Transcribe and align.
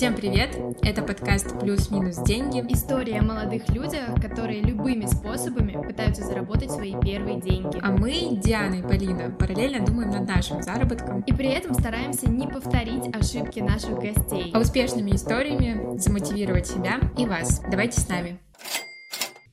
Всем 0.00 0.16
привет! 0.16 0.56
Это 0.80 1.02
подкаст 1.02 1.60
«Плюс-минус 1.60 2.16
деньги». 2.26 2.64
История 2.72 3.18
о 3.18 3.22
молодых 3.22 3.68
людях, 3.68 4.14
которые 4.18 4.62
любыми 4.62 5.04
способами 5.04 5.74
пытаются 5.74 6.24
заработать 6.24 6.70
свои 6.70 6.94
первые 6.98 7.38
деньги. 7.38 7.78
А 7.82 7.90
мы, 7.90 8.40
Диана 8.42 8.76
и 8.76 8.82
Полина, 8.82 9.30
параллельно 9.30 9.84
думаем 9.84 10.08
над 10.08 10.26
нашим 10.26 10.62
заработком. 10.62 11.20
И 11.26 11.34
при 11.34 11.48
этом 11.48 11.74
стараемся 11.74 12.30
не 12.30 12.48
повторить 12.48 13.14
ошибки 13.14 13.60
наших 13.60 13.98
гостей. 13.98 14.50
А 14.54 14.60
успешными 14.60 15.10
историями 15.10 15.98
замотивировать 15.98 16.66
себя 16.66 16.98
и 17.18 17.26
вас. 17.26 17.60
Давайте 17.70 18.00
с 18.00 18.08
нами. 18.08 18.38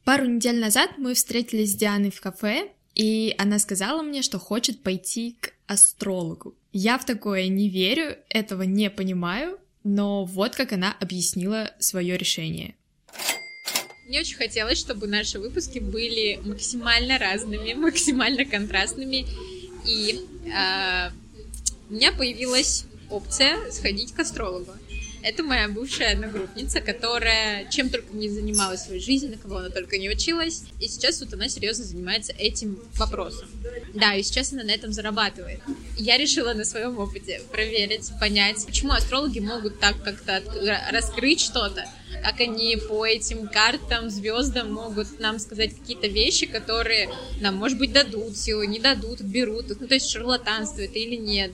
Пару 0.05 0.27
недель 0.27 0.61
назад 0.61 0.91
мы 0.97 1.13
встретились 1.13 1.73
с 1.73 1.75
Дианой 1.75 2.09
в 2.09 2.21
кафе, 2.21 2.69
и 2.95 3.35
она 3.37 3.59
сказала 3.59 4.01
мне, 4.01 4.21
что 4.21 4.39
хочет 4.39 4.81
пойти 4.81 5.37
к 5.41 5.51
астрологу. 5.67 6.55
Я 6.71 6.97
в 6.97 7.03
такое 7.03 7.49
не 7.49 7.67
верю, 7.67 8.15
этого 8.29 8.61
не 8.61 8.89
понимаю, 8.89 9.59
но 9.87 10.25
вот 10.25 10.55
как 10.55 10.73
она 10.73 10.95
объяснила 10.99 11.71
свое 11.79 12.17
решение. 12.17 12.75
Мне 14.05 14.19
очень 14.19 14.35
хотелось, 14.35 14.77
чтобы 14.77 15.07
наши 15.07 15.39
выпуски 15.39 15.79
были 15.79 16.39
максимально 16.43 17.17
разными, 17.17 17.73
максимально 17.75 18.45
контрастными. 18.45 19.25
И 19.85 20.25
э, 20.45 21.09
у 21.89 21.93
меня 21.93 22.11
появилась 22.11 22.85
опция 23.09 23.71
сходить 23.71 24.13
к 24.13 24.19
астрологу. 24.19 24.73
Это 25.27 25.43
моя 25.43 25.67
бывшая 25.67 26.13
одногруппница, 26.13 26.79
которая 26.79 27.69
чем 27.69 27.89
только 27.89 28.15
не 28.15 28.29
занималась 28.29 28.83
в 28.83 28.85
своей 28.85 29.01
жизни, 29.01 29.27
на 29.27 29.37
кого 29.37 29.57
она 29.57 29.69
только 29.69 29.97
не 29.97 30.09
училась. 30.09 30.63
И 30.79 30.87
сейчас 30.87 31.19
вот 31.19 31.33
она 31.33 31.49
серьезно 31.49 31.83
занимается 31.83 32.31
этим 32.31 32.79
вопросом. 32.93 33.49
Да, 33.93 34.15
и 34.15 34.23
сейчас 34.23 34.53
она 34.53 34.63
на 34.63 34.71
этом 34.71 34.93
зарабатывает. 34.93 35.59
Я 35.97 36.17
решила 36.17 36.53
на 36.53 36.63
своем 36.63 36.97
опыте 36.97 37.41
проверить, 37.51 38.09
понять, 38.21 38.65
почему 38.65 38.93
астрологи 38.93 39.39
могут 39.39 39.81
так 39.81 40.01
как-то 40.01 40.41
раскрыть 40.93 41.41
что-то, 41.41 41.83
как 42.23 42.39
они 42.39 42.77
по 42.77 43.05
этим 43.05 43.49
картам, 43.49 44.09
звездам 44.09 44.71
могут 44.71 45.19
нам 45.19 45.39
сказать 45.39 45.77
какие-то 45.77 46.07
вещи, 46.07 46.45
которые 46.45 47.09
нам, 47.41 47.55
может 47.55 47.77
быть, 47.77 47.91
дадут 47.91 48.37
силу, 48.37 48.63
не 48.63 48.79
дадут, 48.79 49.19
берут. 49.19 49.77
Ну, 49.77 49.87
то 49.87 49.95
есть 49.95 50.09
шарлатанство 50.09 50.79
это 50.79 50.97
или 50.97 51.17
нет. 51.17 51.51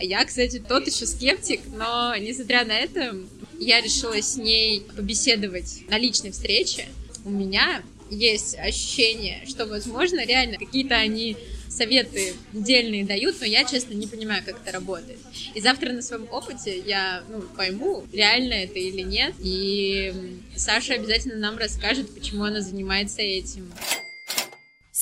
Я, 0.00 0.24
кстати, 0.24 0.62
тот 0.66 0.86
еще 0.86 1.06
скептик, 1.06 1.60
но 1.76 2.14
несмотря 2.16 2.64
на 2.64 2.78
это, 2.78 3.16
я 3.58 3.80
решила 3.80 4.20
с 4.20 4.36
ней 4.36 4.80
побеседовать 4.80 5.82
на 5.88 5.98
личной 5.98 6.30
встрече. 6.32 6.88
У 7.24 7.30
меня 7.30 7.82
есть 8.10 8.56
ощущение, 8.58 9.44
что, 9.46 9.66
возможно, 9.66 10.24
реально 10.24 10.58
какие-то 10.58 10.94
они 10.96 11.36
советы 11.68 12.34
дельные 12.52 13.04
дают, 13.04 13.36
но 13.40 13.46
я, 13.46 13.64
честно, 13.64 13.94
не 13.94 14.06
понимаю, 14.06 14.42
как 14.44 14.60
это 14.62 14.72
работает. 14.72 15.18
И 15.54 15.60
завтра 15.60 15.92
на 15.92 16.02
своем 16.02 16.28
опыте 16.30 16.78
я 16.78 17.24
ну, 17.28 17.42
пойму, 17.56 18.04
реально 18.12 18.54
это 18.54 18.78
или 18.78 19.02
нет. 19.02 19.34
И 19.40 20.12
Саша 20.56 20.94
обязательно 20.94 21.36
нам 21.36 21.58
расскажет, 21.58 22.14
почему 22.14 22.44
она 22.44 22.60
занимается 22.60 23.22
этим. 23.22 23.72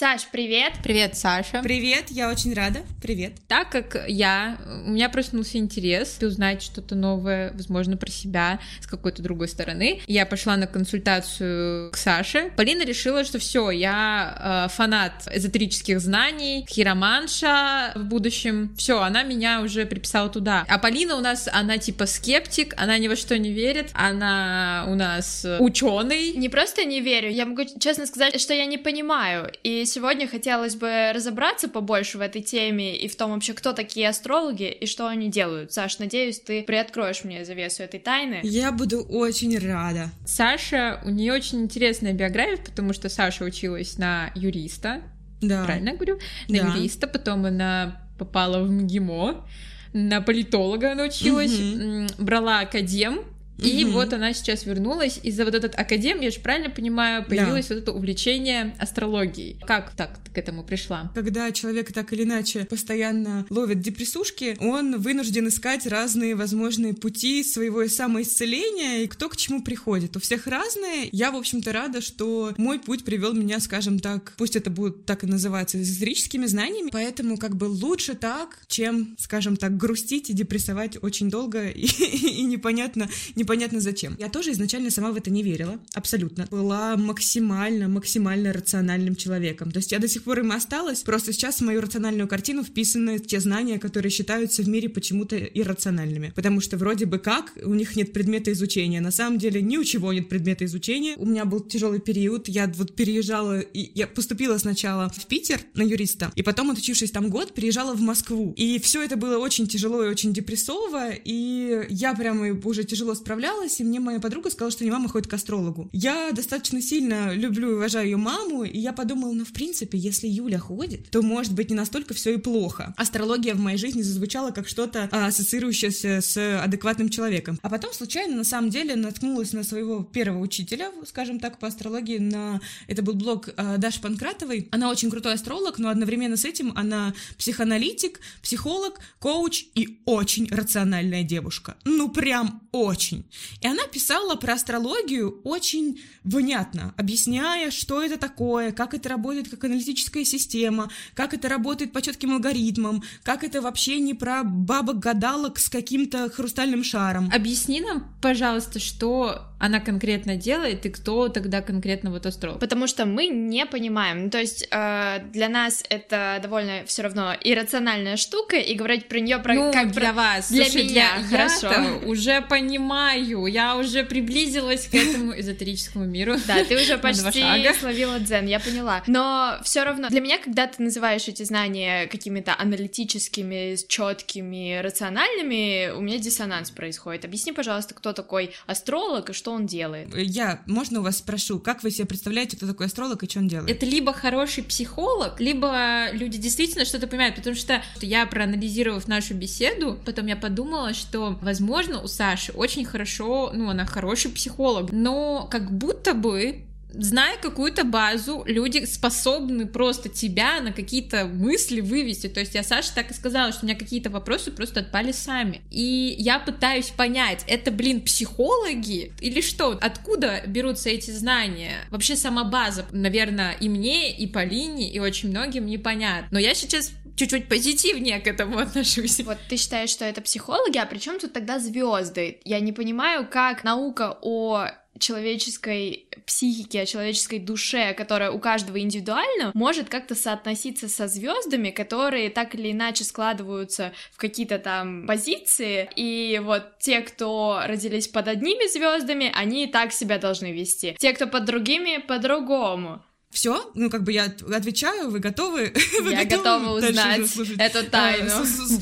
Саш, 0.03 0.27
привет! 0.33 0.73
Привет, 0.83 1.17
Саша! 1.17 1.61
Привет, 1.63 2.07
я 2.09 2.29
очень 2.29 2.53
рада. 2.55 2.81
Привет. 3.01 3.35
Так 3.47 3.71
как 3.71 4.05
я, 4.09 4.59
у 4.85 4.91
меня 4.91 5.09
проснулся 5.09 5.59
интерес 5.59 6.19
узнать 6.21 6.61
что-то 6.61 6.97
новое, 6.97 7.53
возможно, 7.53 7.97
про 7.97 8.11
себя 8.11 8.59
с 8.81 8.89
какой-то 8.89 9.23
другой 9.23 9.47
стороны, 9.47 10.01
я 10.09 10.27
пошла 10.27 10.57
на 10.57 10.67
консультацию 10.67 11.93
к 11.93 11.97
Саше. 11.97 12.51
Полина 12.57 12.85
решила, 12.85 13.23
что 13.23 13.39
все, 13.39 13.71
я 13.71 14.67
э, 14.67 14.75
фанат 14.75 15.29
эзотерических 15.33 16.01
знаний, 16.01 16.67
хироманша 16.69 17.93
в 17.95 18.03
будущем. 18.03 18.75
Все, 18.77 19.01
она 19.01 19.23
меня 19.23 19.61
уже 19.61 19.87
приписала 19.87 20.29
туда. 20.29 20.65
А 20.69 20.79
Полина 20.79 21.15
у 21.15 21.21
нас, 21.21 21.49
она 21.53 21.79
типа 21.79 22.07
скептик, 22.07 22.75
она 22.77 22.99
ни 22.99 23.07
во 23.07 23.15
что 23.15 23.39
не 23.39 23.53
верит, 23.53 23.91
она 23.95 24.85
у 24.89 24.97
нас 24.97 25.47
ученый. 25.61 26.33
Не 26.33 26.49
просто 26.49 26.85
не 26.85 27.01
верю, 27.01 27.31
я 27.31 27.47
могу 27.47 27.63
честно 27.79 28.07
сказать, 28.07 28.41
что 28.41 28.53
я 28.53 28.67
не 28.67 28.79
понимаю. 28.79 29.49
И 29.63 29.85
сегодня 29.93 30.27
хотелось 30.27 30.75
бы 30.75 31.13
разобраться 31.15 31.69
побольше 31.69 32.19
в 32.19 32.21
этой 32.21 32.43
теме 32.43 32.97
и 32.97 33.09
в 33.09 33.17
том 33.17 33.33
вообще, 33.33 33.53
кто 33.53 33.73
такие 33.73 34.09
астрологи 34.09 34.71
и 34.71 34.87
что 34.87 35.07
они 35.07 35.31
делают. 35.31 35.73
Саш, 35.73 35.99
надеюсь, 35.99 36.41
ты 36.41 36.63
приоткроешь 36.63 37.25
мне 37.25 37.45
завесу 37.45 37.83
этой 37.83 38.01
тайны. 38.01 38.41
Я 38.43 38.73
буду 38.73 39.01
очень 39.03 39.59
рада. 39.59 40.11
Саша, 40.27 41.01
у 41.05 41.11
нее 41.11 41.33
очень 41.33 41.63
интересная 41.63 42.13
биография, 42.13 42.65
потому 42.65 42.93
что 42.93 43.09
Саша 43.09 43.45
училась 43.45 43.99
на 43.99 44.33
юриста. 44.35 45.03
Да. 45.41 45.65
Правильно 45.65 45.91
я 45.91 45.95
говорю? 45.97 46.19
На 46.49 46.63
да. 46.63 46.75
юриста, 46.75 47.07
потом 47.07 47.45
она 47.45 48.01
попала 48.19 48.63
в 48.63 48.71
МГИМО, 48.71 49.47
на 49.93 50.21
политолога 50.23 50.93
она 50.93 51.05
училась, 51.05 51.53
угу. 51.53 52.07
брала 52.19 52.61
академ, 52.61 53.21
и 53.59 53.85
угу. 53.85 53.95
вот 53.95 54.13
она 54.13 54.33
сейчас 54.33 54.65
вернулась, 54.67 55.21
и 55.23 55.31
за 55.31 55.45
вот 55.45 55.55
этот 55.55 55.79
академ, 55.79 56.21
я 56.21 56.31
же 56.31 56.41
правильно 56.41 56.71
понимаю, 56.71 57.25
появилось 57.25 57.69
да. 57.69 57.75
вот 57.75 57.83
это 57.83 57.93
увлечение 57.93 58.75
астрологией. 58.79 59.59
Как 59.67 59.95
так 59.95 60.19
к 60.33 60.39
этому 60.39 60.65
пришла? 60.65 61.11
Когда 61.15 61.51
человек 61.53 61.93
так 61.93 62.13
или 62.13 62.25
иначе 62.25 62.65
постоянно 62.65 63.47
ловит 63.51 63.81
депрессушки, 63.81 64.57
он 64.61 65.01
вынужден 65.01 65.49
искать 65.49 65.87
разные 65.87 66.35
возможные 66.35 66.95
пути 66.95 67.45
своего 67.45 67.87
самоисцеления 67.87 69.03
и 69.03 69.07
кто 69.07 69.29
к 69.29 69.37
чему 69.37 69.63
приходит. 69.63 70.17
У 70.17 70.21
всех 70.21 70.47
разные. 70.47 71.09
Я, 71.13 71.31
в 71.31 71.37
общем-то, 71.37 71.73
рада, 71.73 72.01
что 72.01 72.55
мой 72.57 72.79
путь 72.79 73.05
привел 73.05 73.33
меня, 73.33 73.61
скажем 73.61 73.99
так, 73.99 74.35
пусть 74.39 74.57
это 74.57 74.71
будет 74.71 75.05
так 75.05 75.25
и 75.25 75.27
называться, 75.27 75.81
эзотерическими 75.81 76.47
знаниями, 76.47 76.91
поэтому 76.91 77.37
как 77.37 77.57
бы 77.57 77.65
лучше 77.67 78.15
так, 78.15 78.59
чем, 78.69 79.15
скажем 79.19 79.57
так, 79.57 79.77
грустить 79.77 80.31
и 80.31 80.33
депрессовать 80.33 81.03
очень 81.03 81.31
долго 81.31 81.69
и, 81.69 81.85
и 82.41 82.43
непонятно, 82.43 83.09
непонятно 83.43 83.81
зачем. 83.81 84.17
Я 84.19 84.29
тоже 84.29 84.53
изначально 84.53 84.91
сама 84.91 85.11
в 85.11 85.17
это 85.17 85.31
не 85.31 85.43
верила, 85.43 85.79
абсолютно. 85.95 86.47
Была 86.51 86.97
максимально, 86.97 87.89
максимально 87.89 88.53
рациональным 88.53 89.17
человеком. 89.17 89.71
То 89.71 89.79
есть 89.79 89.93
я 89.93 89.99
до 89.99 90.09
сих 90.09 90.23
пор 90.23 90.41
им 90.41 90.53
осталась, 90.53 91.03
просто 91.03 91.33
сейчас 91.33 91.57
в 91.59 91.65
мою 91.65 91.81
рациональную 91.81 92.29
картину 92.29 92.63
вписаны 92.63 93.19
те 93.19 93.41
знания, 93.41 93.79
которые 93.79 94.11
считаются 94.11 94.63
в 94.63 94.69
мире 94.69 94.89
почему-то 94.89 95.37
иррациональными. 95.37 96.33
Потому 96.35 96.61
что 96.61 96.77
вроде 96.77 97.07
бы 97.07 97.19
как 97.19 97.53
у 97.65 97.75
них 97.75 97.97
нет 97.97 98.13
предмета 98.13 98.53
изучения. 98.53 99.01
На 99.01 99.11
самом 99.11 99.39
деле 99.39 99.61
ни 99.61 99.77
у 99.77 99.85
чего 99.85 100.13
нет 100.13 100.29
предмета 100.29 100.65
изучения. 100.65 101.15
У 101.17 101.27
меня 101.27 101.45
был 101.45 101.61
тяжелый 101.61 102.01
период, 102.01 102.49
я 102.49 102.73
вот 102.77 102.95
переезжала, 102.95 103.61
и 103.61 103.91
я 103.95 104.07
поступила 104.07 104.59
сначала 104.59 105.09
в 105.09 105.27
Питер 105.27 105.61
на 105.75 105.83
юриста, 105.83 106.33
и 106.37 106.43
потом, 106.43 106.71
отучившись 106.71 107.11
там 107.11 107.29
год, 107.29 107.55
переезжала 107.55 107.95
в 107.95 108.01
Москву. 108.01 108.55
И 108.57 108.79
все 108.79 109.03
это 109.03 109.17
было 109.17 109.39
очень 109.39 109.67
тяжело 109.67 110.05
и 110.05 110.09
очень 110.09 110.33
депрессово, 110.33 111.11
и 111.11 111.87
я 111.89 112.15
прямо 112.15 112.61
уже 112.65 112.85
тяжело 112.85 113.15
справлялась 113.15 113.32
справлялась, 113.33 113.81
и 113.81 113.85
мне 113.85 113.99
моя 113.99 114.21
подруга 114.21 114.51
сказала, 114.51 114.71
что 114.71 114.85
не 114.85 114.91
мама 114.91 115.09
ходит 115.09 115.27
к 115.27 115.33
астрологу. 115.33 115.89
Я 115.93 116.33
достаточно 116.33 116.83
сильно 116.83 117.33
люблю 117.33 117.71
и 117.71 117.75
уважаю 117.77 118.05
ее 118.05 118.17
маму, 118.19 118.65
и 118.65 118.79
я 118.79 118.93
подумала, 118.93 119.33
ну, 119.33 119.47
в 119.47 119.55
принципе, 119.55 119.97
если 119.97 120.29
Юля 120.29 120.59
ходит, 120.59 121.09
то, 121.09 121.23
может 121.23 121.55
быть, 121.55 121.71
не 121.71 121.75
настолько 121.75 122.13
все 122.13 122.35
и 122.35 122.37
плохо. 122.37 122.93
Астрология 122.99 123.55
в 123.55 123.59
моей 123.59 123.79
жизни 123.79 124.03
зазвучала 124.03 124.51
как 124.51 124.69
что-то 124.69 125.09
а, 125.11 125.29
ассоциирующееся 125.29 126.21
с 126.21 126.61
адекватным 126.63 127.09
человеком. 127.09 127.59
А 127.63 127.71
потом 127.71 127.95
случайно, 127.95 128.37
на 128.37 128.45
самом 128.45 128.69
деле, 128.69 128.97
наткнулась 128.97 129.55
на 129.55 129.65
своего 129.65 130.03
первого 130.03 130.43
учителя, 130.43 130.91
скажем 131.07 131.41
так, 131.41 131.59
по 131.59 131.69
астрологии, 131.69 132.19
на... 132.19 132.61
Это 132.87 133.01
был 133.01 133.15
блог 133.15 133.49
а, 133.57 133.79
Даши 133.79 134.03
Панкратовой. 134.03 134.69
Она 134.73 134.91
очень 134.91 135.11
крутой 135.11 135.35
астролог, 135.35 135.79
но 135.79 135.89
одновременно 135.89 136.37
с 136.37 136.45
этим 136.45 136.75
она 136.77 137.15
психоаналитик, 137.39 138.21
психолог, 138.43 139.01
коуч 139.19 139.65
и 139.75 140.03
очень 140.05 140.49
рациональная 140.51 141.23
девушка. 141.23 141.77
Ну, 141.87 142.11
прям 142.11 142.61
очень. 142.73 143.22
И 143.61 143.67
она 143.67 143.85
писала 143.85 144.35
про 144.37 144.55
астрологию 144.55 145.41
очень 145.45 146.01
внятно, 146.25 146.95
объясняя, 146.97 147.71
что 147.71 148.03
это 148.03 148.17
такое, 148.17 148.73
как 148.73 148.95
это 148.95 149.09
работает 149.09 149.49
как 149.49 149.65
аналитическая 149.65 150.25
система, 150.25 150.91
как 151.15 151.35
это 151.35 151.49
работает 151.49 151.93
по 151.93 152.03
четким 152.03 152.33
алгоритмам, 152.33 153.03
как 153.23 153.45
это 153.45 153.61
вообще 153.61 153.99
не 153.99 154.15
про 154.15 154.43
бабок-гадалок 154.45 155.59
с 155.59 155.69
каким-то 155.69 156.31
хрустальным 156.31 156.85
шаром. 156.85 157.31
Объясни 157.33 157.81
нам, 157.81 158.15
пожалуйста, 158.21 158.79
что 158.79 159.52
она 159.63 159.79
конкретно 159.79 160.35
делает 160.35 160.85
и 160.87 160.91
кто 160.91 161.29
тогда 161.29 161.63
конкретно 161.63 162.11
вот 162.11 162.27
астролог? 162.27 162.59
Потому 162.59 162.89
что 162.89 163.07
мы 163.07 163.29
не 163.29 163.65
понимаем. 163.65 164.25
Ну, 164.25 164.31
то 164.31 164.41
есть 164.41 164.67
э, 164.69 165.21
для 165.33 165.49
нас 165.49 165.85
это 165.89 166.41
довольно 166.43 166.85
все 166.85 167.03
равно 167.03 167.33
иррациональная 167.41 168.17
штука, 168.17 168.57
и 168.57 168.75
говорить 168.75 169.07
про 169.07 169.21
нее 169.21 169.39
про 169.39 169.55
ну, 169.55 169.73
как 169.73 169.93
для 169.93 170.09
про... 170.09 170.13
вас. 170.15 170.51
Для 170.51 170.65
Слушай, 170.65 170.89
меня, 170.89 171.11
для 171.29 171.49
хорошо. 171.49 171.71
уже 172.07 172.41
понимаю, 172.41 173.47
я 173.47 173.77
уже 173.77 174.03
приблизилась 174.03 174.89
к 174.89 174.95
этому 174.95 175.39
эзотерическому 175.39 176.07
миру. 176.07 176.35
Да, 176.45 176.65
ты 176.65 176.75
уже 176.75 176.99
почти 176.99 177.45
словила 177.79 178.19
дзен, 178.19 178.47
я 178.47 178.59
поняла. 178.59 179.05
Но 179.07 179.59
все 179.63 179.85
равно 179.85 180.09
для 180.09 180.21
меня, 180.21 180.39
когда 180.39 180.67
ты 180.67 180.83
называешь 180.83 181.29
эти 181.29 181.45
знания 181.45 182.09
какими-то 182.09 182.57
аналитическими, 182.59 183.77
четкими, 183.87 184.81
рациональными, 184.83 185.93
у 185.97 186.01
меня 186.01 186.19
диссонанс 186.19 186.73
происходит. 186.73 187.25
Объясни, 187.25 187.53
пожалуйста, 187.53 187.95
кто 187.95 188.13
такой 188.13 188.53
астролог 188.67 189.31
и 189.31 189.33
что 189.33 189.52
что 189.53 189.55
он 189.55 189.67
делает. 189.67 190.09
Я, 190.17 190.63
можно 190.67 191.01
у 191.01 191.03
вас 191.03 191.19
спрошу, 191.19 191.59
как 191.59 191.83
вы 191.83 191.91
себе 191.91 192.07
представляете, 192.07 192.57
кто 192.57 192.67
такой 192.67 192.87
астролог 192.87 193.23
и 193.23 193.29
что 193.29 193.41
он 193.41 193.49
делает? 193.49 193.71
Это 193.71 193.87
либо 193.87 194.13
хороший 194.13 194.65
психолог, 194.65 195.41
либо 195.41 196.11
люди 196.13 196.39
действительно 196.39 196.85
что-то 196.85 197.07
понимают, 197.07 197.37
потому 197.37 197.57
что 197.57 197.83
я, 198.01 198.27
проанализировав 198.27 199.09
нашу 199.09 199.35
беседу, 199.35 199.99
потом 200.05 200.27
я 200.27 200.37
подумала, 200.37 200.95
что, 200.95 201.39
возможно, 201.43 202.03
у 202.03 202.07
Саши 202.07 202.53
очень 202.53 202.85
хорошо, 202.85 203.53
ну, 203.55 203.69
она 203.69 203.85
хороший 203.85 204.31
психолог, 204.31 204.91
но 204.93 205.49
как 205.51 205.71
будто 205.71 206.15
бы 206.15 206.65
зная 206.93 207.37
какую-то 207.39 207.85
базу, 207.85 208.45
люди 208.47 208.85
способны 208.85 209.67
просто 209.67 210.09
тебя 210.09 210.61
на 210.61 210.73
какие-то 210.73 211.27
мысли 211.27 211.81
вывести. 211.81 212.29
То 212.29 212.41
есть 212.41 212.55
я 212.55 212.63
Саше 212.63 212.95
так 212.95 213.11
и 213.11 213.15
сказала, 213.15 213.53
что 213.53 213.65
у 213.65 213.69
меня 213.69 213.79
какие-то 213.79 214.11
вопросы 214.11 214.51
просто 214.51 214.81
отпали 214.81 215.13
сами. 215.13 215.63
И 215.71 216.15
я 216.19 216.39
пытаюсь 216.39 216.91
понять, 216.91 217.45
это, 217.47 217.71
блин, 217.71 218.01
психологи 218.01 219.13
или 219.21 219.41
что? 219.41 219.79
Откуда 219.81 220.43
берутся 220.47 220.91
эти 220.91 221.11
знания? 221.11 221.77
Вообще 221.91 222.17
сама 222.17 222.45
база, 222.45 222.87
наверное, 222.93 223.53
и 223.53 223.69
мне, 223.69 224.15
и 224.15 224.27
Полине, 224.27 224.91
и 224.91 224.99
очень 224.99 225.31
многим 225.31 225.67
непонятно. 225.67 226.29
Но 226.31 226.39
я 226.39 226.55
сейчас 226.55 226.93
чуть-чуть 227.17 227.49
позитивнее 227.49 228.21
к 228.21 228.27
этому 228.27 228.59
отношусь. 228.61 229.21
Вот 229.21 229.39
ты 229.49 229.57
считаешь, 229.57 229.91
что 229.91 230.05
это 230.05 230.21
психологи, 230.21 230.79
а 230.79 230.87
при 230.87 230.99
чем 230.99 231.19
тут 231.19 231.33
тогда 231.33 231.59
звезды? 231.59 232.41
Я 232.45 232.61
не 232.61 232.73
понимаю, 232.73 233.27
как 233.31 233.65
наука 233.65 234.19
о 234.23 234.69
человеческой 234.99 236.07
психике, 236.27 236.83
о 236.83 236.87
человеческой 236.87 237.39
душе, 237.39 237.95
которая 237.95 238.31
у 238.31 238.39
каждого 238.39 238.81
индивидуально, 238.81 239.51
может 239.55 239.89
как-то 239.89 240.15
соотноситься 240.15 240.89
со 240.89 241.09
звездами, 241.09 241.71
которые 241.71 242.31
так 242.31 242.55
или 242.55 242.73
иначе 242.73 243.05
складываются 243.05 243.93
в 244.13 244.19
какие-то 244.19 244.59
там 244.59 245.07
позиции. 245.07 245.89
И 245.97 246.41
вот 246.43 246.79
те, 246.79 247.01
кто 247.01 247.63
родились 247.65 248.09
под 248.09 248.29
одними 248.29 248.71
звездами, 248.71 249.33
они 249.35 249.67
так 249.67 249.93
себя 249.93 250.19
должны 250.19 250.53
вести. 250.53 250.97
Те, 250.99 251.13
кто 251.13 251.27
под 251.27 251.45
другими, 251.45 251.99
по-другому. 251.99 253.03
Все, 253.31 253.71
ну 253.75 253.89
как 253.89 254.03
бы 254.03 254.13
я 254.13 254.25
отвечаю, 254.25 255.11
вы 255.11 255.19
готовы? 255.19 255.73
Вы 256.03 256.13
я 256.13 256.25
готова 256.27 256.77
узнать 256.77 257.31
эту 257.59 257.91
тайну. 257.91 258.31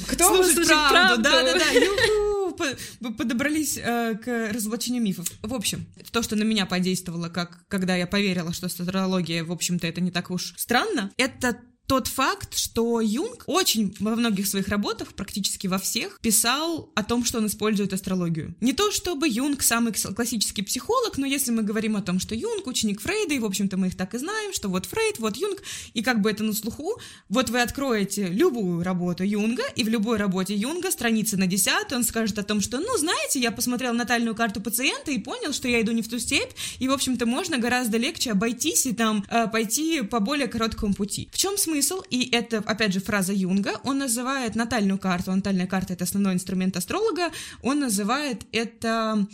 Кто 0.08 0.42
слушать 0.42 0.66
правду? 0.66 1.22
Да, 1.22 1.42
да, 1.44 1.54
да. 1.54 1.64
Подобрались 3.00 3.76
э, 3.76 4.14
к 4.22 4.52
разоблачению 4.52 5.02
мифов. 5.02 5.26
В 5.42 5.54
общем, 5.54 5.86
то, 6.10 6.22
что 6.22 6.36
на 6.36 6.42
меня 6.42 6.66
подействовало, 6.66 7.28
как 7.28 7.66
когда 7.68 7.96
я 7.96 8.06
поверила, 8.06 8.52
что 8.52 8.66
астрология, 8.66 9.44
в 9.44 9.52
общем-то, 9.52 9.86
это 9.86 10.00
не 10.00 10.10
так 10.10 10.30
уж 10.30 10.54
странно, 10.56 11.10
это 11.16 11.60
тот 11.90 12.06
факт, 12.06 12.56
что 12.56 13.00
Юнг 13.00 13.42
очень 13.48 13.96
во 13.98 14.14
многих 14.14 14.46
своих 14.46 14.68
работах, 14.68 15.12
практически 15.12 15.66
во 15.66 15.76
всех, 15.76 16.20
писал 16.20 16.88
о 16.94 17.02
том, 17.02 17.24
что 17.24 17.38
он 17.38 17.48
использует 17.48 17.92
астрологию. 17.92 18.54
Не 18.60 18.72
то 18.72 18.92
чтобы 18.92 19.28
Юнг 19.28 19.60
самый 19.60 19.92
классический 19.92 20.62
психолог, 20.62 21.18
но 21.18 21.26
если 21.26 21.50
мы 21.50 21.64
говорим 21.64 21.96
о 21.96 22.00
том, 22.00 22.20
что 22.20 22.36
Юнг 22.36 22.68
ученик 22.68 23.00
Фрейда, 23.00 23.34
и, 23.34 23.40
в 23.40 23.44
общем-то, 23.44 23.76
мы 23.76 23.88
их 23.88 23.96
так 23.96 24.14
и 24.14 24.18
знаем, 24.18 24.52
что 24.52 24.68
вот 24.68 24.86
Фрейд, 24.86 25.18
вот 25.18 25.36
Юнг, 25.36 25.64
и 25.92 26.04
как 26.04 26.20
бы 26.20 26.30
это 26.30 26.44
на 26.44 26.52
слуху, 26.52 26.96
вот 27.28 27.50
вы 27.50 27.60
откроете 27.60 28.28
любую 28.28 28.84
работу 28.84 29.24
Юнга, 29.24 29.64
и 29.74 29.82
в 29.82 29.88
любой 29.88 30.16
работе 30.16 30.54
Юнга, 30.54 30.92
страница 30.92 31.38
на 31.38 31.48
10, 31.48 31.92
он 31.92 32.04
скажет 32.04 32.38
о 32.38 32.44
том, 32.44 32.60
что, 32.60 32.78
ну, 32.78 32.98
знаете, 32.98 33.40
я 33.40 33.50
посмотрел 33.50 33.94
натальную 33.94 34.36
карту 34.36 34.60
пациента 34.60 35.10
и 35.10 35.18
понял, 35.18 35.52
что 35.52 35.66
я 35.66 35.80
иду 35.80 35.90
не 35.90 36.02
в 36.02 36.08
ту 36.08 36.20
степь, 36.20 36.52
и, 36.78 36.86
в 36.86 36.92
общем-то, 36.92 37.26
можно 37.26 37.58
гораздо 37.58 37.98
легче 37.98 38.30
обойтись 38.30 38.86
и 38.86 38.92
там 38.92 39.24
э, 39.28 39.48
пойти 39.48 40.02
по 40.02 40.20
более 40.20 40.46
короткому 40.46 40.94
пути. 40.94 41.28
В 41.32 41.36
чем 41.36 41.58
смысл? 41.58 41.79
Смысл, 41.80 42.02
и 42.10 42.28
это, 42.30 42.58
опять 42.58 42.92
же, 42.92 43.00
фраза 43.00 43.32
Юнга, 43.32 43.80
он 43.84 43.98
называет 43.98 44.54
натальную 44.54 44.98
карту, 44.98 45.32
натальная 45.32 45.66
карта— 45.66 45.92
это 45.94 46.04
основной 46.04 46.34
инструмент 46.34 46.76
астролога, 46.76 47.30
он 47.62 47.80
называет 47.80 48.42
это 48.52 49.26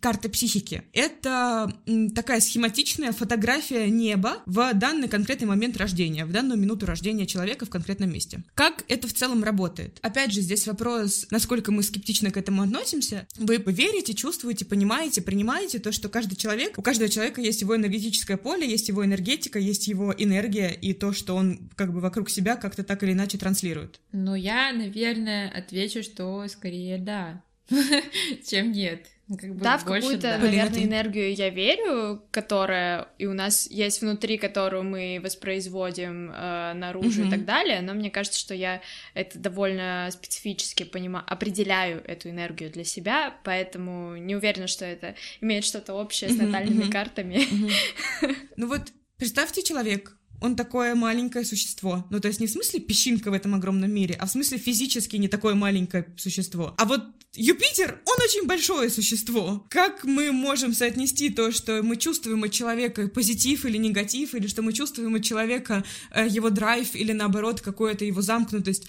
карта 0.00 0.28
психики. 0.28 0.82
Это 0.92 1.72
такая 2.14 2.40
схематичная 2.40 3.12
фотография 3.12 3.88
неба 3.90 4.42
в 4.46 4.72
данный 4.74 5.08
конкретный 5.08 5.48
момент 5.48 5.76
рождения, 5.76 6.24
в 6.24 6.30
данную 6.30 6.58
минуту 6.58 6.86
рождения 6.86 7.26
человека 7.26 7.66
в 7.66 7.70
конкретном 7.70 8.12
месте. 8.12 8.44
Как 8.54 8.84
это 8.88 9.08
в 9.08 9.12
целом 9.12 9.42
работает? 9.42 9.98
Опять 10.02 10.32
же, 10.32 10.40
здесь 10.40 10.66
вопрос, 10.66 11.26
насколько 11.30 11.72
мы 11.72 11.82
скептично 11.82 12.30
к 12.30 12.36
этому 12.36 12.62
относимся. 12.62 13.26
Вы 13.36 13.56
верите, 13.56 14.14
чувствуете, 14.14 14.64
понимаете, 14.64 15.20
принимаете 15.20 15.78
то, 15.78 15.90
что 15.90 16.08
каждый 16.08 16.36
человек, 16.36 16.78
у 16.78 16.82
каждого 16.82 17.08
человека 17.10 17.40
есть 17.40 17.60
его 17.62 17.74
энергетическое 17.74 18.36
поле, 18.36 18.68
есть 18.68 18.88
его 18.88 19.04
энергетика, 19.04 19.58
есть 19.58 19.88
его 19.88 20.14
энергия 20.16 20.68
и 20.68 20.92
то, 20.92 21.12
что 21.12 21.34
он 21.34 21.39
как 21.76 21.92
бы 21.92 22.00
вокруг 22.00 22.30
себя 22.30 22.56
как-то 22.56 22.84
так 22.84 23.02
или 23.02 23.12
иначе 23.12 23.38
транслирует. 23.38 24.00
Ну, 24.12 24.34
я, 24.34 24.72
наверное, 24.72 25.50
отвечу, 25.50 26.02
что 26.02 26.46
скорее 26.48 26.98
да, 26.98 27.42
чем 28.46 28.72
нет. 28.72 29.06
Как 29.38 29.54
бы 29.54 29.62
да, 29.62 29.78
в 29.78 29.84
какую-то, 29.84 30.22
да. 30.22 30.38
наверное, 30.38 30.82
энергию 30.82 31.32
я 31.32 31.50
верю, 31.50 32.20
которая 32.32 33.06
и 33.16 33.26
у 33.26 33.32
нас 33.32 33.70
есть 33.70 34.00
внутри, 34.00 34.38
которую 34.38 34.82
мы 34.82 35.20
воспроизводим 35.22 36.32
э, 36.32 36.72
наружу 36.74 37.22
mm-hmm. 37.22 37.28
и 37.28 37.30
так 37.30 37.44
далее, 37.44 37.80
но 37.80 37.94
мне 37.94 38.10
кажется, 38.10 38.40
что 38.40 38.54
я 38.54 38.80
это 39.14 39.38
довольно 39.38 40.08
специфически 40.10 40.82
понимаю, 40.82 41.24
определяю 41.28 42.02
эту 42.04 42.28
энергию 42.28 42.72
для 42.72 42.82
себя, 42.82 43.36
поэтому 43.44 44.16
не 44.16 44.34
уверена, 44.34 44.66
что 44.66 44.84
это 44.84 45.14
имеет 45.40 45.64
что-то 45.64 45.94
общее 45.94 46.30
с 46.30 46.36
натальными 46.36 46.84
mm-hmm. 46.84 46.92
картами. 46.92 47.34
Mm-hmm. 47.36 48.36
Ну 48.56 48.66
вот 48.66 48.92
представьте 49.16 49.62
человек, 49.62 50.16
он 50.40 50.56
такое 50.56 50.94
маленькое 50.94 51.44
существо. 51.44 52.06
Ну, 52.10 52.20
то 52.20 52.28
есть 52.28 52.40
не 52.40 52.46
в 52.46 52.50
смысле 52.50 52.80
песчинка 52.80 53.30
в 53.30 53.34
этом 53.34 53.54
огромном 53.54 53.92
мире, 53.92 54.16
а 54.18 54.26
в 54.26 54.30
смысле 54.30 54.58
физически 54.58 55.16
не 55.16 55.28
такое 55.28 55.54
маленькое 55.54 56.06
существо. 56.16 56.74
А 56.78 56.84
вот 56.84 57.02
Юпитер, 57.34 58.00
он 58.06 58.16
очень 58.24 58.46
большое 58.46 58.90
существо. 58.90 59.64
Как 59.70 60.02
мы 60.02 60.32
можем 60.32 60.74
соотнести 60.74 61.30
то, 61.30 61.52
что 61.52 61.80
мы 61.82 61.96
чувствуем 61.96 62.42
от 62.42 62.50
человека 62.50 63.06
позитив 63.06 63.64
или 63.64 63.76
негатив, 63.76 64.34
или 64.34 64.48
что 64.48 64.62
мы 64.62 64.72
чувствуем 64.72 65.14
от 65.14 65.22
человека 65.22 65.84
э, 66.10 66.26
его 66.28 66.50
драйв, 66.50 66.96
или 66.96 67.12
наоборот, 67.12 67.60
какую-то 67.60 68.04
его 68.04 68.20
замкнутость, 68.20 68.88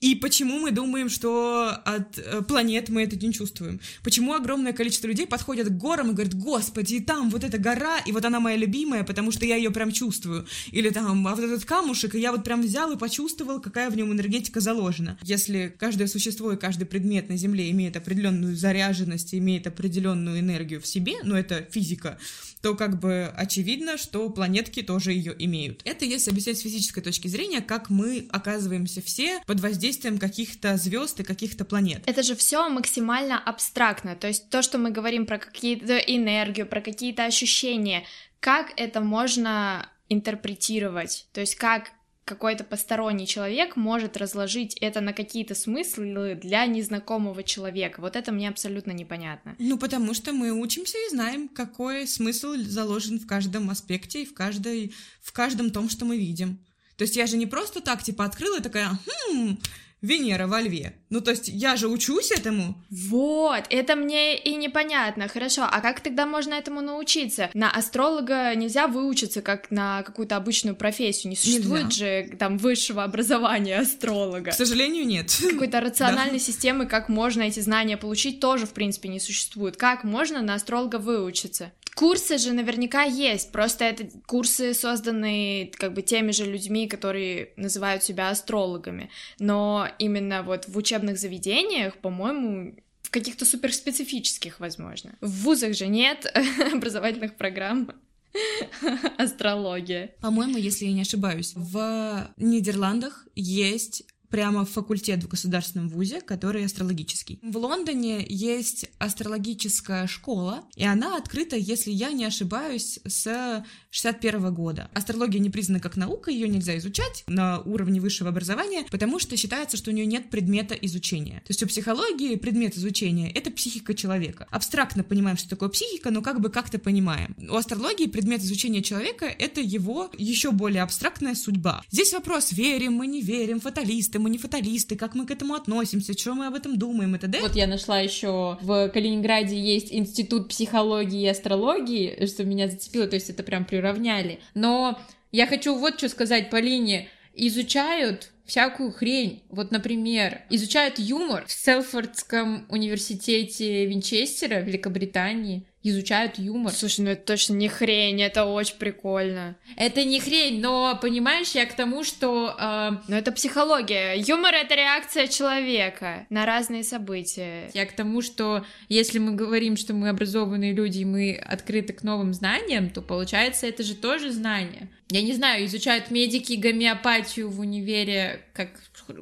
и 0.00 0.14
почему 0.14 0.60
мы 0.60 0.70
думаем, 0.70 1.08
что 1.08 1.70
от 1.84 2.18
э, 2.18 2.42
планет 2.42 2.88
мы 2.88 3.02
это 3.02 3.16
не 3.16 3.32
чувствуем? 3.32 3.80
Почему 4.04 4.32
огромное 4.32 4.72
количество 4.72 5.08
людей 5.08 5.26
подходят 5.26 5.68
к 5.68 5.76
горам 5.76 6.10
и 6.10 6.12
говорят, 6.12 6.34
господи, 6.34 6.94
и 6.94 7.00
там 7.00 7.30
вот 7.30 7.42
эта 7.42 7.58
гора, 7.58 7.98
и 8.06 8.12
вот 8.12 8.24
она 8.24 8.38
моя 8.38 8.56
любимая, 8.56 9.02
потому 9.02 9.32
что 9.32 9.44
я 9.44 9.56
ее 9.56 9.72
прям 9.72 9.90
чувствую. 9.90 10.46
Или 10.70 10.90
там, 10.90 11.26
а 11.26 11.34
вот 11.34 11.44
этот 11.44 11.64
камушек, 11.64 12.14
и 12.14 12.20
я 12.20 12.30
вот 12.30 12.44
прям 12.44 12.62
взял 12.62 12.92
и 12.92 12.96
почувствовал, 12.96 13.60
какая 13.60 13.90
в 13.90 13.96
нем 13.96 14.12
энергетика 14.12 14.60
заложена. 14.60 15.18
Если 15.22 15.74
каждое 15.76 16.06
существо 16.06 16.52
и 16.52 16.56
каждый 16.56 16.84
предмет 16.84 17.28
на 17.28 17.36
Земле 17.36 17.68
имеет 17.72 17.96
определенную 17.96 18.54
заряженность, 18.54 19.34
имеет 19.34 19.66
определенную 19.66 20.38
энергию 20.38 20.80
в 20.80 20.86
себе, 20.86 21.14
ну 21.24 21.34
это 21.34 21.66
физика, 21.72 22.18
то 22.62 22.74
как 22.74 22.98
бы 22.98 23.32
очевидно, 23.36 23.96
что 23.96 24.28
планетки 24.30 24.82
тоже 24.82 25.12
ее 25.12 25.34
имеют. 25.38 25.82
Это 25.84 26.04
если 26.04 26.30
объяснять 26.30 26.58
с 26.58 26.62
физической 26.62 27.00
точки 27.00 27.28
зрения, 27.28 27.60
как 27.60 27.90
мы 27.90 28.26
оказываемся 28.30 29.02
все 29.02 29.40
под 29.46 29.60
воздействием 29.60 30.18
каких-то 30.18 30.76
звезд 30.76 31.20
и 31.20 31.24
каких-то 31.24 31.64
планет. 31.64 32.02
Это 32.06 32.22
же 32.22 32.34
все 32.34 32.68
максимально 32.68 33.38
абстрактно, 33.38 34.16
то 34.16 34.26
есть 34.26 34.50
то, 34.50 34.62
что 34.62 34.78
мы 34.78 34.90
говорим 34.90 35.26
про 35.26 35.38
какие-то 35.38 35.98
энергию, 35.98 36.66
про 36.66 36.80
какие-то 36.80 37.24
ощущения, 37.24 38.04
как 38.40 38.72
это 38.76 39.00
можно 39.00 39.88
интерпретировать, 40.08 41.26
то 41.32 41.40
есть 41.40 41.54
как 41.56 41.90
какой-то 42.28 42.62
посторонний 42.62 43.26
человек 43.26 43.74
может 43.74 44.18
разложить 44.18 44.76
это 44.80 45.00
на 45.00 45.14
какие-то 45.14 45.54
смыслы 45.54 46.34
для 46.34 46.66
незнакомого 46.66 47.42
человека. 47.42 48.00
Вот 48.00 48.16
это 48.16 48.32
мне 48.32 48.50
абсолютно 48.50 48.92
непонятно. 48.92 49.56
Ну, 49.58 49.78
потому 49.78 50.12
что 50.12 50.32
мы 50.32 50.52
учимся 50.52 50.98
и 51.06 51.10
знаем, 51.10 51.48
какой 51.48 52.06
смысл 52.06 52.54
заложен 52.58 53.18
в 53.18 53.26
каждом 53.26 53.70
аспекте 53.70 54.22
и 54.22 54.26
в, 54.26 54.34
каждой, 54.34 54.94
в 55.22 55.32
каждом 55.32 55.70
том, 55.70 55.88
что 55.88 56.04
мы 56.04 56.18
видим. 56.18 56.58
То 56.96 57.02
есть 57.02 57.16
я 57.16 57.26
же 57.26 57.38
не 57.38 57.46
просто 57.46 57.80
так, 57.80 58.02
типа, 58.02 58.26
открыла 58.26 58.58
и 58.58 58.62
такая, 58.62 58.90
хм, 59.06 59.58
Венера 60.00 60.46
во 60.46 60.60
льве. 60.60 60.94
Ну, 61.10 61.20
то 61.20 61.30
есть 61.30 61.48
я 61.48 61.76
же 61.76 61.88
учусь 61.88 62.30
этому. 62.30 62.74
Вот, 62.90 63.64
это 63.70 63.96
мне 63.96 64.36
и 64.36 64.54
непонятно. 64.54 65.28
Хорошо, 65.28 65.66
а 65.70 65.80
как 65.80 66.00
тогда 66.00 66.26
можно 66.26 66.54
этому 66.54 66.80
научиться? 66.80 67.50
На 67.54 67.70
астролога 67.70 68.54
нельзя 68.54 68.86
выучиться 68.86 69.42
как 69.42 69.70
на 69.70 70.02
какую-то 70.02 70.36
обычную 70.36 70.76
профессию. 70.76 71.30
Не 71.30 71.36
существует 71.36 71.86
нельзя. 71.86 72.24
же 72.24 72.36
там 72.36 72.58
высшего 72.58 73.02
образования 73.02 73.78
астролога. 73.78 74.52
К 74.52 74.54
сожалению, 74.54 75.06
нет. 75.06 75.36
Какой-то 75.50 75.80
рациональной 75.80 76.38
системы, 76.38 76.86
как 76.86 77.08
можно 77.08 77.42
эти 77.42 77.60
знания 77.60 77.96
получить, 77.96 78.40
тоже, 78.40 78.66
в 78.66 78.72
принципе, 78.72 79.08
не 79.08 79.20
существует. 79.20 79.76
Как 79.76 80.04
можно 80.04 80.42
на 80.42 80.54
астролога 80.54 80.96
выучиться? 80.96 81.72
Курсы 81.98 82.38
же 82.38 82.52
наверняка 82.52 83.02
есть, 83.02 83.50
просто 83.50 83.84
это 83.84 84.08
курсы 84.24 84.72
созданы 84.72 85.72
как 85.74 85.94
бы 85.94 86.02
теми 86.02 86.30
же 86.30 86.44
людьми, 86.44 86.86
которые 86.86 87.50
называют 87.56 88.04
себя 88.04 88.30
астрологами, 88.30 89.10
но 89.40 89.88
именно 89.98 90.44
вот 90.44 90.68
в 90.68 90.76
учебных 90.76 91.18
заведениях, 91.18 91.96
по-моему, 91.96 92.76
в 93.02 93.10
каких-то 93.10 93.44
суперспецифических, 93.44 94.60
возможно. 94.60 95.16
В 95.20 95.42
вузах 95.42 95.74
же 95.74 95.88
нет 95.88 96.32
образовательных 96.72 97.34
программ. 97.34 97.90
Астрология. 99.18 100.12
По-моему, 100.20 100.56
если 100.56 100.84
я 100.84 100.92
не 100.92 101.02
ошибаюсь, 101.02 101.54
в 101.56 102.30
Нидерландах 102.36 103.26
есть 103.34 104.04
прямо 104.30 104.64
факультет 104.64 105.22
в 105.22 105.28
государственном 105.28 105.88
вузе, 105.88 106.20
который 106.20 106.64
астрологический. 106.64 107.38
В 107.42 107.56
Лондоне 107.56 108.24
есть 108.28 108.86
астрологическая 108.98 110.06
школа, 110.06 110.64
и 110.76 110.84
она 110.84 111.16
открыта, 111.16 111.56
если 111.56 111.90
я 111.90 112.12
не 112.12 112.24
ошибаюсь, 112.24 113.00
с 113.04 113.64
61 113.90 114.54
года. 114.54 114.90
Астрология 114.94 115.40
не 115.40 115.50
признана 115.50 115.80
как 115.80 115.96
наука, 115.96 116.30
ее 116.30 116.48
нельзя 116.48 116.76
изучать 116.78 117.24
на 117.26 117.60
уровне 117.60 118.00
высшего 118.00 118.30
образования, 118.30 118.84
потому 118.90 119.18
что 119.18 119.36
считается, 119.36 119.76
что 119.76 119.90
у 119.90 119.94
нее 119.94 120.06
нет 120.06 120.30
предмета 120.30 120.74
изучения. 120.74 121.40
То 121.46 121.50
есть 121.50 121.62
у 121.62 121.66
психологии 121.66 122.36
предмет 122.36 122.76
изучения— 122.76 123.30
это 123.34 123.50
психика 123.50 123.94
человека. 123.94 124.46
Абстрактно 124.50 125.04
понимаем, 125.04 125.36
что 125.36 125.48
такое 125.48 125.68
психика, 125.68 126.10
но 126.10 126.22
как 126.22 126.40
бы 126.40 126.50
как-то 126.50 126.78
понимаем. 126.78 127.34
У 127.50 127.56
астрологии 127.56 128.06
предмет 128.06 128.42
изучения 128.42 128.82
человека— 128.82 129.26
это 129.38 129.60
его 129.60 130.10
еще 130.16 130.52
более 130.52 130.82
абстрактная 130.82 131.34
судьба. 131.34 131.82
Здесь 131.90 132.12
вопрос, 132.12 132.52
верим 132.52 132.94
мы, 132.94 133.06
не 133.06 133.20
верим, 133.20 133.60
фаталисты 133.60 134.17
мы, 134.18 134.30
не 134.30 134.38
фаталисты, 134.38 134.96
как 134.96 135.14
мы 135.14 135.26
к 135.26 135.30
этому 135.30 135.54
относимся, 135.54 136.12
что 136.12 136.34
мы 136.34 136.46
об 136.46 136.54
этом 136.54 136.78
думаем 136.78 137.14
и 137.14 137.18
т.д. 137.18 137.40
Вот 137.40 137.56
я 137.56 137.66
нашла 137.66 138.00
еще 138.00 138.58
в 138.60 138.88
Калининграде 138.88 139.58
есть 139.58 139.92
институт 139.92 140.48
психологии 140.48 141.22
и 141.22 141.28
астрологии, 141.28 142.26
что 142.26 142.44
меня 142.44 142.68
зацепило, 142.68 143.06
то 143.06 143.14
есть 143.14 143.30
это 143.30 143.42
прям 143.42 143.64
приравняли. 143.64 144.40
Но 144.54 144.98
я 145.32 145.46
хочу 145.46 145.76
вот 145.76 145.98
что 145.98 146.08
сказать 146.08 146.50
Полине. 146.50 147.08
Изучают 147.34 148.32
всякую 148.46 148.90
хрень. 148.90 149.42
Вот, 149.50 149.70
например, 149.70 150.40
изучают 150.50 150.98
юмор 150.98 151.44
в 151.46 151.52
Селфордском 151.52 152.66
университете 152.68 153.86
Винчестера, 153.86 154.60
Великобритании 154.60 155.67
изучают 155.82 156.38
юмор. 156.38 156.72
Слушай, 156.72 157.00
ну 157.02 157.10
это 157.10 157.24
точно 157.24 157.54
не 157.54 157.68
хрень, 157.68 158.20
это 158.22 158.44
очень 158.44 158.76
прикольно. 158.76 159.56
Это 159.76 160.04
не 160.04 160.20
хрень, 160.20 160.60
но 160.60 160.98
понимаешь, 161.00 161.52
я 161.52 161.66
к 161.66 161.74
тому, 161.74 162.04
что... 162.04 162.54
Э... 162.58 162.90
Но 163.08 163.16
это 163.16 163.32
психология. 163.32 164.14
Юмор— 164.16 164.54
это 164.54 164.74
реакция 164.74 165.28
человека 165.28 166.26
на 166.30 166.46
разные 166.46 166.84
события. 166.84 167.70
Я 167.74 167.86
к 167.86 167.92
тому, 167.92 168.22
что 168.22 168.64
если 168.88 169.18
мы 169.18 169.32
говорим, 169.32 169.76
что 169.76 169.94
мы 169.94 170.08
образованные 170.08 170.72
люди, 170.72 170.98
и 170.98 171.04
мы 171.04 171.34
открыты 171.34 171.92
к 171.92 172.02
новым 172.02 172.34
знаниям, 172.34 172.90
то 172.90 173.00
получается, 173.02 173.66
это 173.66 173.82
же 173.82 173.94
тоже 173.94 174.32
знание. 174.32 174.88
Я 175.10 175.22
не 175.22 175.32
знаю, 175.32 175.64
изучают 175.64 176.10
медики 176.10 176.54
гомеопатию 176.54 177.48
в 177.48 177.60
универе 177.60 178.42
как 178.52 178.68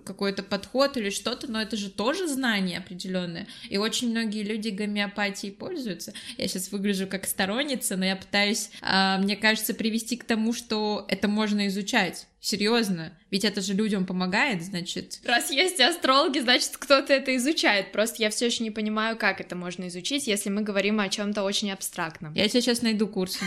какой-то 0.04 0.42
подход 0.42 0.96
или 0.96 1.10
что-то, 1.10 1.50
но 1.50 1.60
это 1.60 1.76
же 1.76 1.90
тоже 1.90 2.28
знание 2.28 2.78
определенное. 2.78 3.46
И 3.68 3.78
очень 3.78 4.10
многие 4.10 4.42
люди 4.42 4.68
гомеопатией 4.68 5.52
пользуются. 5.52 6.12
Я 6.36 6.48
сейчас 6.48 6.70
выгляжу 6.70 7.06
как 7.06 7.26
сторонница, 7.26 7.96
но 7.96 8.04
я 8.04 8.16
пытаюсь, 8.16 8.70
а, 8.82 9.18
мне 9.18 9.36
кажется, 9.36 9.74
привести 9.74 10.16
к 10.16 10.24
тому, 10.24 10.52
что 10.52 11.04
это 11.08 11.28
можно 11.28 11.66
изучать. 11.68 12.26
Серьезно, 12.40 13.12
ведь 13.32 13.44
это 13.44 13.60
же 13.60 13.74
людям 13.74 14.06
помогает, 14.06 14.62
значит. 14.62 15.18
Раз 15.24 15.50
есть 15.50 15.80
астрологи, 15.80 16.38
значит, 16.38 16.76
кто-то 16.76 17.12
это 17.12 17.34
изучает. 17.36 17.90
Просто 17.90 18.22
я 18.22 18.30
все 18.30 18.46
еще 18.46 18.62
не 18.62 18.70
понимаю, 18.70 19.16
как 19.16 19.40
это 19.40 19.56
можно 19.56 19.88
изучить, 19.88 20.28
если 20.28 20.48
мы 20.48 20.62
говорим 20.62 21.00
о 21.00 21.08
чем-то 21.08 21.42
очень 21.42 21.72
абстрактном. 21.72 22.34
Я 22.34 22.48
тебе 22.48 22.60
сейчас 22.60 22.82
найду 22.82 23.08
курсы. 23.08 23.40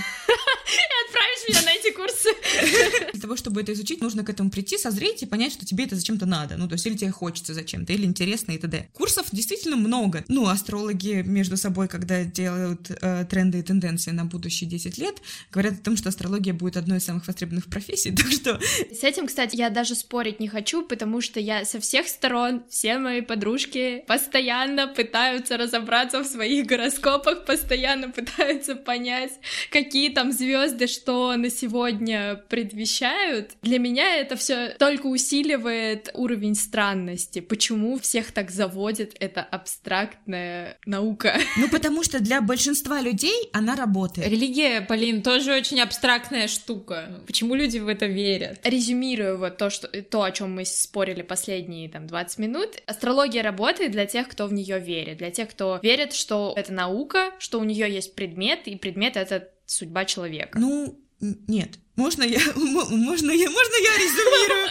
Меня 1.50 1.62
на 1.63 1.74
эти 1.74 1.91
курсы. 1.91 2.29
Для 3.13 3.22
того, 3.22 3.36
чтобы 3.36 3.62
это 3.62 3.74
изучить, 3.74 4.01
нужно 4.01 4.24
к 4.24 4.29
этому 4.29 4.51
прийти, 4.51 4.77
созреть 4.77 5.24
и 5.24 5.25
понять, 5.25 5.51
что 5.53 5.65
тебе 5.65 5.86
это 5.86 5.96
зачем-то 5.96 6.27
надо. 6.27 6.58
Ну, 6.58 6.68
то 6.68 6.74
есть, 6.74 6.86
или 6.86 6.96
тебе 6.96 7.10
хочется 7.10 7.56
зачем-то, 7.56 7.91
или 7.91 8.06
интересно 8.06 8.51
и 8.51 8.58
т.д. 8.58 8.89
Курсов 8.94 9.27
действительно 9.32 9.75
много. 9.75 10.24
Ну, 10.27 10.48
астрологи 10.48 11.24
между 11.25 11.58
собой, 11.58 11.88
когда 11.88 12.24
делают 12.24 12.91
э, 12.91 13.25
тренды 13.29 13.60
и 13.60 13.63
тенденции 13.63 14.12
на 14.12 14.25
будущие 14.25 14.70
10 14.70 14.98
лет, 15.00 15.15
говорят 15.51 15.74
о 15.74 15.84
том, 15.84 15.98
что 15.98 16.10
астрология 16.10 16.53
будет 16.53 16.77
одной 16.77 17.00
из 17.00 17.06
самых 17.06 17.25
востребованных 17.25 17.65
профессий. 17.65 18.15
Так 18.20 18.32
что 18.34 18.60
с 18.91 19.03
этим, 19.03 19.27
кстати, 19.27 19.56
я 19.56 19.70
даже 19.70 19.96
спорить 19.96 20.41
не 20.41 20.50
хочу, 20.50 20.86
потому 20.86 21.22
что 21.22 21.39
я 21.39 21.63
со 21.63 21.79
всех 21.79 22.08
сторон, 22.08 22.63
все 22.70 22.98
мои 22.98 23.22
подружки 23.22 24.03
постоянно 24.08 24.88
пытаются 24.88 25.56
разобраться 25.56 26.22
в 26.22 26.25
своих 26.25 26.65
гороскопах, 26.65 27.46
постоянно 27.46 28.10
пытаются 28.10 28.75
понять, 28.75 29.32
какие 29.72 30.10
там 30.10 30.34
звезды 30.34 30.88
что 30.88 31.34
на 31.41 31.50
сегодня 31.50 32.36
предвещают. 32.50 33.51
Для 33.62 33.79
меня 33.79 34.17
это 34.17 34.36
все 34.36 34.75
только 34.77 35.08
усиливает 35.08 36.10
уровень 36.13 36.55
странности. 36.55 37.39
Почему 37.39 38.00
всех 38.00 38.31
так 38.31 38.51
заводит 38.51 39.15
эта 39.19 39.41
абстрактная 39.41 40.77
наука? 40.86 41.38
Ну, 41.58 41.67
потому 41.69 42.03
что 42.03 42.19
для 42.19 42.41
большинства 42.41 43.01
людей 43.01 43.50
она 43.53 43.75
работает. 43.75 44.27
Религия, 44.27 44.81
Полин, 44.81 45.22
тоже 45.22 45.53
очень 45.53 45.81
абстрактная 45.81 46.48
штука. 46.48 47.22
Почему 47.27 47.55
люди 47.55 47.77
в 47.77 47.88
это 47.88 48.05
верят? 48.05 48.60
резюмирую 48.63 49.38
вот 49.38 49.58
то, 49.58 49.69
что, 49.69 49.88
то, 49.88 50.24
о 50.24 50.31
чем 50.31 50.55
мы 50.55 50.65
спорили 50.65 51.22
последние 51.22 51.89
там 51.89 52.08
20 52.08 52.39
минут. 52.39 52.81
Астрология 52.86 53.43
работает 53.43 53.91
для 53.91 54.05
тех, 54.05 54.27
кто 54.27 54.48
в 54.48 54.53
нее 54.53 54.79
верит, 54.79 55.17
для 55.17 55.31
тех, 55.31 55.50
кто 55.50 55.79
верит, 55.81 56.13
что 56.13 56.53
это 56.55 56.72
наука, 56.74 57.31
что 57.39 57.60
у 57.60 57.63
нее 57.63 57.91
есть 57.91 58.15
предмет, 58.15 58.67
и 58.67 58.75
предмет— 58.75 59.15
это 59.17 59.50
судьба 59.65 60.05
человека. 60.05 60.58
Ну, 60.60 61.00
нет. 61.19 61.79
Можно 61.99 62.23
я, 62.23 62.39
можно 62.55 63.31
я, 63.31 63.49
можно 63.49 63.75
я 63.83 63.97
резюмирую? 63.97 64.69